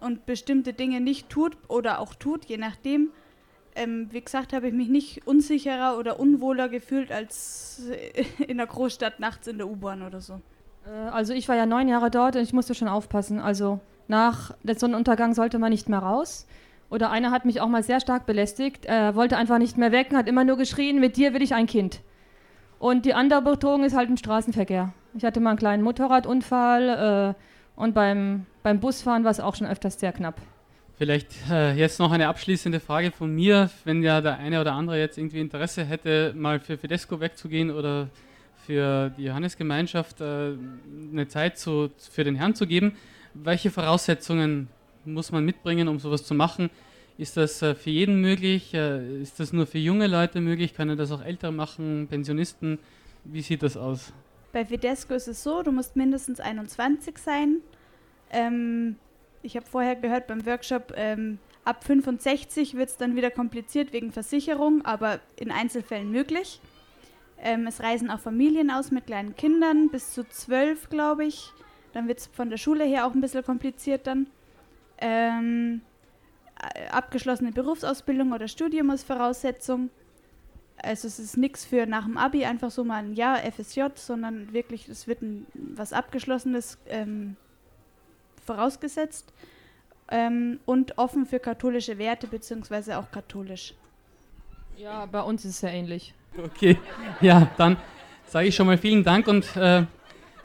und 0.00 0.26
bestimmte 0.26 0.72
Dinge 0.72 1.00
nicht 1.00 1.28
tut 1.28 1.56
oder 1.68 2.00
auch 2.00 2.14
tut, 2.14 2.44
je 2.44 2.58
nachdem, 2.58 3.10
ähm, 3.74 4.08
wie 4.10 4.20
gesagt, 4.20 4.52
habe 4.52 4.68
ich 4.68 4.74
mich 4.74 4.88
nicht 4.88 5.26
unsicherer 5.26 5.98
oder 5.98 6.18
unwohler 6.20 6.68
gefühlt 6.68 7.12
als 7.12 7.88
in 8.46 8.58
der 8.58 8.66
Großstadt 8.66 9.20
nachts 9.20 9.46
in 9.46 9.58
der 9.58 9.68
U-Bahn 9.68 10.02
oder 10.02 10.20
so. 10.20 10.40
Äh, 10.86 11.08
also 11.10 11.32
ich 11.32 11.48
war 11.48 11.56
ja 11.56 11.66
neun 11.66 11.88
Jahre 11.88 12.10
dort 12.10 12.36
und 12.36 12.42
ich 12.42 12.52
musste 12.52 12.74
schon 12.74 12.88
aufpassen. 12.88 13.40
Also 13.40 13.80
nach 14.08 14.54
der 14.62 14.78
Sonnenuntergang 14.78 15.34
sollte 15.34 15.58
man 15.58 15.70
nicht 15.70 15.88
mehr 15.88 15.98
raus. 15.98 16.46
Oder 16.88 17.10
einer 17.10 17.32
hat 17.32 17.44
mich 17.44 17.60
auch 17.60 17.68
mal 17.68 17.82
sehr 17.82 18.00
stark 18.00 18.26
belästigt. 18.26 18.84
Er 18.84 19.16
wollte 19.16 19.36
einfach 19.36 19.58
nicht 19.58 19.76
mehr 19.76 19.90
und 19.92 20.16
hat 20.16 20.28
immer 20.28 20.44
nur 20.44 20.56
geschrien, 20.56 21.00
mit 21.00 21.16
dir 21.16 21.34
will 21.34 21.42
ich 21.42 21.54
ein 21.54 21.66
Kind. 21.66 22.00
Und 22.78 23.06
die 23.06 23.14
andere 23.14 23.42
Bedrohung 23.42 23.84
ist 23.84 23.96
halt 23.96 24.08
im 24.08 24.16
Straßenverkehr. 24.16 24.92
Ich 25.14 25.24
hatte 25.24 25.40
mal 25.40 25.50
einen 25.50 25.58
kleinen 25.58 25.82
Motorradunfall 25.82 27.34
äh, 27.34 27.80
und 27.80 27.94
beim, 27.94 28.46
beim 28.62 28.80
Busfahren 28.80 29.24
war 29.24 29.30
es 29.30 29.40
auch 29.40 29.56
schon 29.56 29.66
öfters 29.66 29.98
sehr 29.98 30.12
knapp. 30.12 30.40
Vielleicht 30.96 31.34
äh, 31.50 31.74
jetzt 31.74 31.98
noch 31.98 32.12
eine 32.12 32.28
abschließende 32.28 32.80
Frage 32.80 33.10
von 33.10 33.34
mir. 33.34 33.70
Wenn 33.84 34.02
ja 34.02 34.20
der 34.20 34.38
eine 34.38 34.60
oder 34.60 34.72
andere 34.72 34.98
jetzt 34.98 35.18
irgendwie 35.18 35.40
Interesse 35.40 35.84
hätte, 35.84 36.32
mal 36.36 36.60
für 36.60 36.78
Fidesco 36.78 37.20
wegzugehen 37.20 37.70
oder 37.70 38.08
für 38.66 39.10
die 39.10 39.24
Johannesgemeinschaft 39.24 40.20
äh, 40.20 40.54
eine 41.12 41.28
Zeit 41.28 41.58
zu, 41.58 41.90
für 42.10 42.24
den 42.24 42.34
Herrn 42.34 42.54
zu 42.54 42.66
geben, 42.66 42.96
welche 43.34 43.70
Voraussetzungen 43.70 44.68
muss 45.04 45.30
man 45.30 45.44
mitbringen, 45.44 45.88
um 45.88 45.98
sowas 45.98 46.24
zu 46.24 46.34
machen? 46.34 46.70
Ist 47.18 47.36
das 47.36 47.62
äh, 47.62 47.74
für 47.74 47.90
jeden 47.90 48.20
möglich? 48.20 48.74
Äh, 48.74 49.22
ist 49.22 49.40
das 49.40 49.52
nur 49.52 49.66
für 49.66 49.78
junge 49.78 50.06
Leute 50.06 50.40
möglich? 50.40 50.74
Können 50.74 50.98
das 50.98 51.12
auch 51.12 51.22
Ältere 51.22 51.52
machen, 51.52 52.08
Pensionisten? 52.10 52.78
Wie 53.24 53.40
sieht 53.40 53.62
das 53.62 53.76
aus? 53.76 54.12
Bei 54.52 54.64
Fidesco 54.64 55.14
ist 55.14 55.28
es 55.28 55.42
so, 55.42 55.62
du 55.62 55.72
musst 55.72 55.96
mindestens 55.96 56.40
21 56.40 57.18
sein. 57.18 57.58
Ähm, 58.30 58.96
ich 59.42 59.56
habe 59.56 59.66
vorher 59.66 59.96
gehört 59.96 60.26
beim 60.26 60.44
Workshop, 60.44 60.92
ähm, 60.96 61.38
ab 61.64 61.84
65 61.84 62.74
wird 62.76 62.88
es 62.88 62.96
dann 62.96 63.16
wieder 63.16 63.30
kompliziert 63.30 63.92
wegen 63.92 64.12
Versicherung, 64.12 64.84
aber 64.84 65.20
in 65.36 65.50
Einzelfällen 65.50 66.10
möglich. 66.10 66.60
Ähm, 67.42 67.66
es 67.66 67.80
reisen 67.80 68.10
auch 68.10 68.20
Familien 68.20 68.70
aus 68.70 68.90
mit 68.90 69.06
kleinen 69.06 69.36
Kindern, 69.36 69.90
bis 69.90 70.12
zu 70.12 70.24
zwölf, 70.28 70.88
glaube 70.88 71.24
ich. 71.26 71.52
Dann 71.92 72.08
wird 72.08 72.18
es 72.18 72.26
von 72.26 72.50
der 72.50 72.56
Schule 72.56 72.84
her 72.84 73.06
auch 73.06 73.14
ein 73.14 73.20
bisschen 73.20 73.44
kompliziert 73.44 74.06
dann. 74.06 74.26
Ähm, 74.98 75.82
abgeschlossene 76.90 77.52
Berufsausbildung 77.52 78.32
oder 78.32 78.48
Studium 78.48 78.90
als 78.90 79.02
Voraussetzung. 79.02 79.90
Also 80.78 81.08
es 81.08 81.18
ist 81.18 81.36
nichts 81.36 81.64
für 81.64 81.86
nach 81.86 82.04
dem 82.04 82.18
Abi 82.18 82.44
einfach 82.44 82.70
so 82.70 82.84
mal 82.84 83.02
ein 83.02 83.14
Jahr 83.14 83.38
FSJ, 83.38 83.82
sondern 83.94 84.52
wirklich, 84.52 84.88
es 84.88 85.06
wird 85.06 85.22
ein, 85.22 85.46
was 85.54 85.92
Abgeschlossenes 85.92 86.78
ähm, 86.88 87.36
vorausgesetzt 88.44 89.32
ähm, 90.08 90.60
und 90.66 90.98
offen 90.98 91.26
für 91.26 91.40
katholische 91.40 91.98
Werte 91.98 92.26
beziehungsweise 92.26 92.98
auch 92.98 93.10
katholisch. 93.10 93.74
Ja, 94.76 95.06
bei 95.06 95.22
uns 95.22 95.44
ist 95.44 95.52
es 95.52 95.60
sehr 95.60 95.72
ähnlich. 95.72 96.14
Okay, 96.44 96.78
ja, 97.20 97.50
dann 97.56 97.76
sage 98.26 98.48
ich 98.48 98.54
schon 98.54 98.66
mal 98.66 98.78
vielen 98.78 99.04
Dank 99.04 99.26
und 99.28 99.56
äh, 99.56 99.84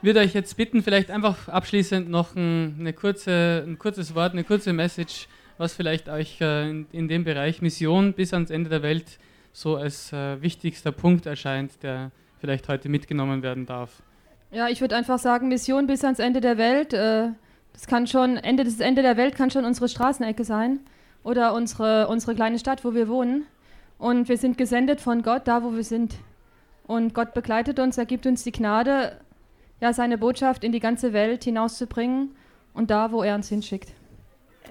würde 0.01 0.19
euch 0.19 0.33
jetzt 0.33 0.55
bitten, 0.57 0.83
vielleicht 0.83 1.11
einfach 1.11 1.47
abschließend 1.47 2.09
noch 2.09 2.35
ein, 2.35 2.77
eine 2.79 2.93
kurze, 2.93 3.63
ein 3.67 3.77
kurzes 3.77 4.15
Wort, 4.15 4.33
eine 4.33 4.43
kurze 4.43 4.73
Message, 4.73 5.27
was 5.57 5.73
vielleicht 5.73 6.09
euch 6.09 6.39
äh, 6.41 6.69
in, 6.69 6.87
in, 6.91 7.07
dem 7.07 7.23
Bereich 7.23 7.61
Mission 7.61 8.13
bis 8.13 8.33
ans 8.33 8.49
Ende 8.49 8.69
der 8.69 8.83
Welt 8.83 9.19
so 9.53 9.75
als 9.75 10.13
äh, 10.13 10.41
wichtigster 10.41 10.91
Punkt 10.91 11.25
erscheint, 11.25 11.83
der 11.83 12.11
vielleicht 12.39 12.67
heute 12.67 12.89
mitgenommen 12.89 13.43
werden 13.43 13.65
darf. 13.65 14.01
Ja, 14.51 14.67
ich 14.69 14.81
würde 14.81 14.95
einfach 14.95 15.19
sagen, 15.19 15.49
Mission 15.49 15.87
bis 15.87 16.03
ans 16.03 16.19
Ende 16.19 16.41
der 16.41 16.57
Welt. 16.57 16.93
Äh, 16.93 17.29
das 17.73 17.87
kann 17.87 18.07
schon, 18.07 18.37
Ende, 18.37 18.63
das 18.63 18.79
Ende 18.79 19.01
der 19.01 19.17
Welt 19.17 19.35
kann 19.35 19.51
schon 19.51 19.65
unsere 19.65 19.87
Straßenecke 19.87 20.43
sein 20.43 20.79
oder 21.23 21.53
unsere, 21.53 22.07
unsere 22.07 22.35
kleine 22.35 22.59
Stadt, 22.59 22.83
wo 22.83 22.93
wir 22.93 23.07
wohnen. 23.07 23.45
Und 24.01 24.29
wir 24.29 24.37
sind 24.37 24.57
gesendet 24.57 24.99
von 24.99 25.21
Gott 25.21 25.47
da, 25.47 25.61
wo 25.61 25.75
wir 25.75 25.83
sind. 25.83 26.15
Und 26.87 27.13
Gott 27.13 27.35
begleitet 27.35 27.77
uns, 27.77 27.99
er 27.99 28.07
gibt 28.07 28.25
uns 28.25 28.43
die 28.43 28.51
Gnade, 28.51 29.21
ja, 29.79 29.93
seine 29.93 30.17
Botschaft 30.17 30.63
in 30.63 30.71
die 30.71 30.79
ganze 30.79 31.13
Welt 31.13 31.43
hinauszubringen 31.43 32.35
und 32.73 32.89
da, 32.89 33.11
wo 33.11 33.21
er 33.21 33.35
uns 33.35 33.49
hinschickt. 33.49 33.93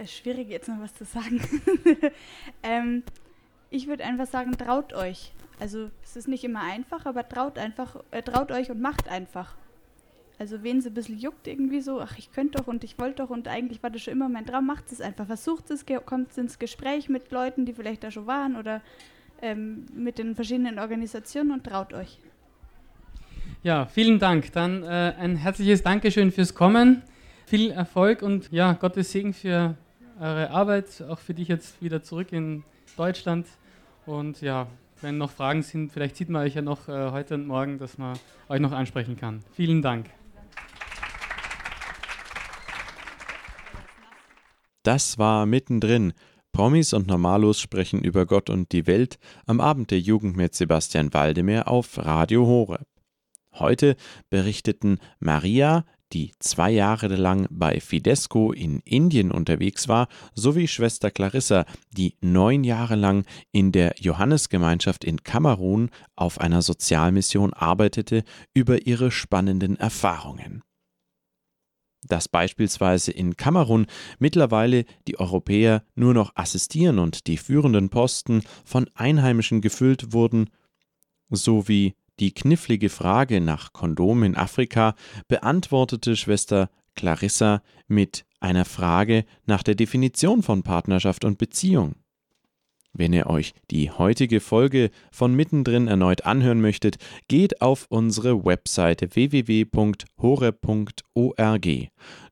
Äh, 0.03 0.09
schwierig 0.09 0.49
jetzt 0.49 0.69
noch 0.69 0.81
was 0.81 0.95
zu 0.95 1.05
sagen. 1.05 1.40
ähm, 2.64 3.05
ich 3.71 3.87
würde 3.87 4.05
einfach 4.05 4.27
sagen, 4.27 4.59
traut 4.59 4.95
euch. 4.95 5.31
Also 5.61 5.90
es 6.03 6.16
ist 6.16 6.27
nicht 6.27 6.43
immer 6.43 6.62
einfach, 6.62 7.07
aber 7.07 7.29
traut 7.29 7.57
einfach, 7.57 8.03
äh, 8.11 8.23
traut 8.23 8.51
euch 8.51 8.69
und 8.73 8.81
macht 8.81 9.09
einfach. 9.09 9.55
Also 10.40 10.64
wen 10.64 10.79
es 10.79 10.87
ein 10.88 10.95
bisschen 10.95 11.21
juckt 11.21 11.47
irgendwie 11.47 11.83
so, 11.83 12.01
ach 12.01 12.19
ich 12.19 12.33
könnte 12.33 12.59
doch 12.59 12.66
und 12.66 12.83
ich 12.83 12.99
wollte 12.99 13.23
doch 13.23 13.31
und 13.31 13.47
eigentlich 13.47 13.81
war 13.85 13.90
das 13.90 14.03
schon 14.03 14.14
immer 14.14 14.29
mein 14.29 14.47
Traum, 14.47 14.66
macht 14.66 14.90
es 14.90 15.01
einfach, 15.01 15.27
versucht 15.27 15.71
es, 15.71 15.87
kommt 16.05 16.37
ins 16.37 16.59
Gespräch 16.59 17.09
mit 17.09 17.31
Leuten, 17.31 17.64
die 17.64 17.75
vielleicht 17.75 18.03
da 18.03 18.11
schon 18.11 18.27
waren 18.27 18.57
oder 18.57 18.81
ähm, 19.42 19.87
mit 19.94 20.18
den 20.18 20.35
verschiedenen 20.35 20.79
Organisationen 20.79 21.53
und 21.53 21.64
traut 21.64 21.92
euch. 21.92 22.18
Ja, 23.62 23.87
vielen 23.87 24.18
Dank. 24.18 24.53
Dann 24.53 24.83
äh, 24.83 25.14
ein 25.18 25.37
herzliches 25.37 25.83
Dankeschön 25.83 26.33
fürs 26.33 26.55
Kommen. 26.55 27.03
Viel 27.46 27.70
Erfolg 27.70 28.22
und 28.22 28.50
ja, 28.53 28.72
Gottes 28.72 29.12
Segen 29.12 29.35
für 29.35 29.76
eure 30.18 30.50
Arbeit, 30.50 31.03
auch 31.09 31.18
für 31.18 31.35
dich 31.35 31.48
jetzt 31.48 31.83
wieder 31.83 32.03
zurück 32.03 32.33
in 32.33 32.62
Deutschland. 32.96 33.46
Und 34.07 34.40
ja, 34.40 34.66
wenn 35.00 35.18
noch 35.18 35.31
Fragen 35.31 35.62
sind, 35.62 35.92
vielleicht 35.92 36.16
sieht 36.16 36.29
man 36.29 36.42
euch 36.42 36.55
ja 36.55 36.62
noch 36.62 36.88
äh, 36.88 37.11
heute 37.11 37.35
und 37.35 37.46
morgen, 37.46 37.79
dass 37.79 37.98
man 37.98 38.18
euch 38.48 38.61
noch 38.61 38.72
ansprechen 38.72 39.16
kann. 39.16 39.40
Vielen 39.53 39.83
Dank. 39.83 40.07
Das 44.83 45.18
war 45.18 45.44
mittendrin 45.44 46.14
Promis 46.61 46.92
und 46.92 47.07
Normalos 47.07 47.59
sprechen 47.59 48.03
über 48.03 48.27
Gott 48.27 48.51
und 48.51 48.73
die 48.73 48.87
Welt 48.87 49.18
am 49.46 49.62
Abend 49.62 49.90
der 49.90 49.99
Jugend 49.99 50.37
mit 50.37 50.55
Sebastian 50.55 51.14
Waldemar 51.14 51.68
auf 51.68 51.96
Radio 51.96 52.46
Horeb. 52.46 52.87
Heute 53.55 53.96
berichteten 54.29 54.99
Maria, 55.20 55.87
die 56.12 56.33
zwei 56.38 56.70
Jahre 56.70 57.07
lang 57.16 57.46
bei 57.49 57.81
Fidesco 57.81 58.53
in 58.53 58.81
Indien 58.81 59.31
unterwegs 59.31 59.88
war, 59.88 60.09
sowie 60.35 60.68
Schwester 60.68 61.11
Clarissa, 61.11 61.64
die 61.96 62.18
neun 62.20 62.62
Jahre 62.62 62.94
lang 62.94 63.25
in 63.53 63.73
der 63.73 63.94
Johannesgemeinschaft 63.96 65.03
in 65.05 65.23
Kamerun 65.23 65.88
auf 66.14 66.42
einer 66.42 66.61
Sozialmission 66.61 67.55
arbeitete, 67.55 68.23
über 68.53 68.87
ihre 68.87 69.11
spannenden 69.11 69.77
Erfahrungen 69.77 70.62
dass 72.07 72.29
beispielsweise 72.29 73.13
in 73.13 73.37
Kamerun 73.37 73.87
mittlerweile 74.19 74.85
die 75.07 75.19
Europäer 75.19 75.85
nur 75.95 76.15
noch 76.15 76.33
assistieren 76.35 76.99
und 76.99 77.27
die 77.27 77.37
führenden 77.37 77.91
Posten 77.91 78.43
von 78.65 78.89
Einheimischen 78.95 79.61
gefüllt 79.61 80.13
wurden, 80.13 80.51
sowie 81.31 81.95
die 82.19 82.33
knifflige 82.33 82.89
Frage 82.89 83.41
nach 83.41 83.73
Kondom 83.73 84.23
in 84.23 84.37
Afrika 84.37 84.95
beantwortete 85.29 86.17
Schwester 86.17 86.71
Clarissa 86.95 87.63
mit 87.89 88.27
einer 88.41 88.65
Frage 88.65 89.25
nach 89.47 89.63
der 89.63 89.75
Definition 89.75 90.43
von 90.43 90.63
Partnerschaft 90.63 91.25
und 91.25 91.39
Beziehung. 91.39 91.95
Wenn 92.92 93.12
ihr 93.12 93.29
euch 93.29 93.55
die 93.70 93.90
heutige 93.90 94.40
Folge 94.40 94.90
von 95.12 95.35
mittendrin 95.35 95.87
erneut 95.87 96.26
anhören 96.26 96.61
möchtet, 96.61 96.96
geht 97.29 97.62
auf 97.62 97.87
unsere 97.88 98.44
Webseite 98.44 99.14
www.hore.org. 99.14 99.79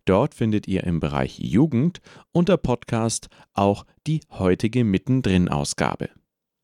Dort 0.05 0.35
findet 0.35 0.67
ihr 0.67 0.85
im 0.85 1.01
Bereich 1.01 1.39
Jugend 1.39 2.01
unter 2.33 2.57
Podcast 2.57 3.29
auch 3.55 3.85
die 4.07 4.21
heutige 4.31 4.85
mittendrin 4.85 5.49
Ausgabe. 5.49 6.09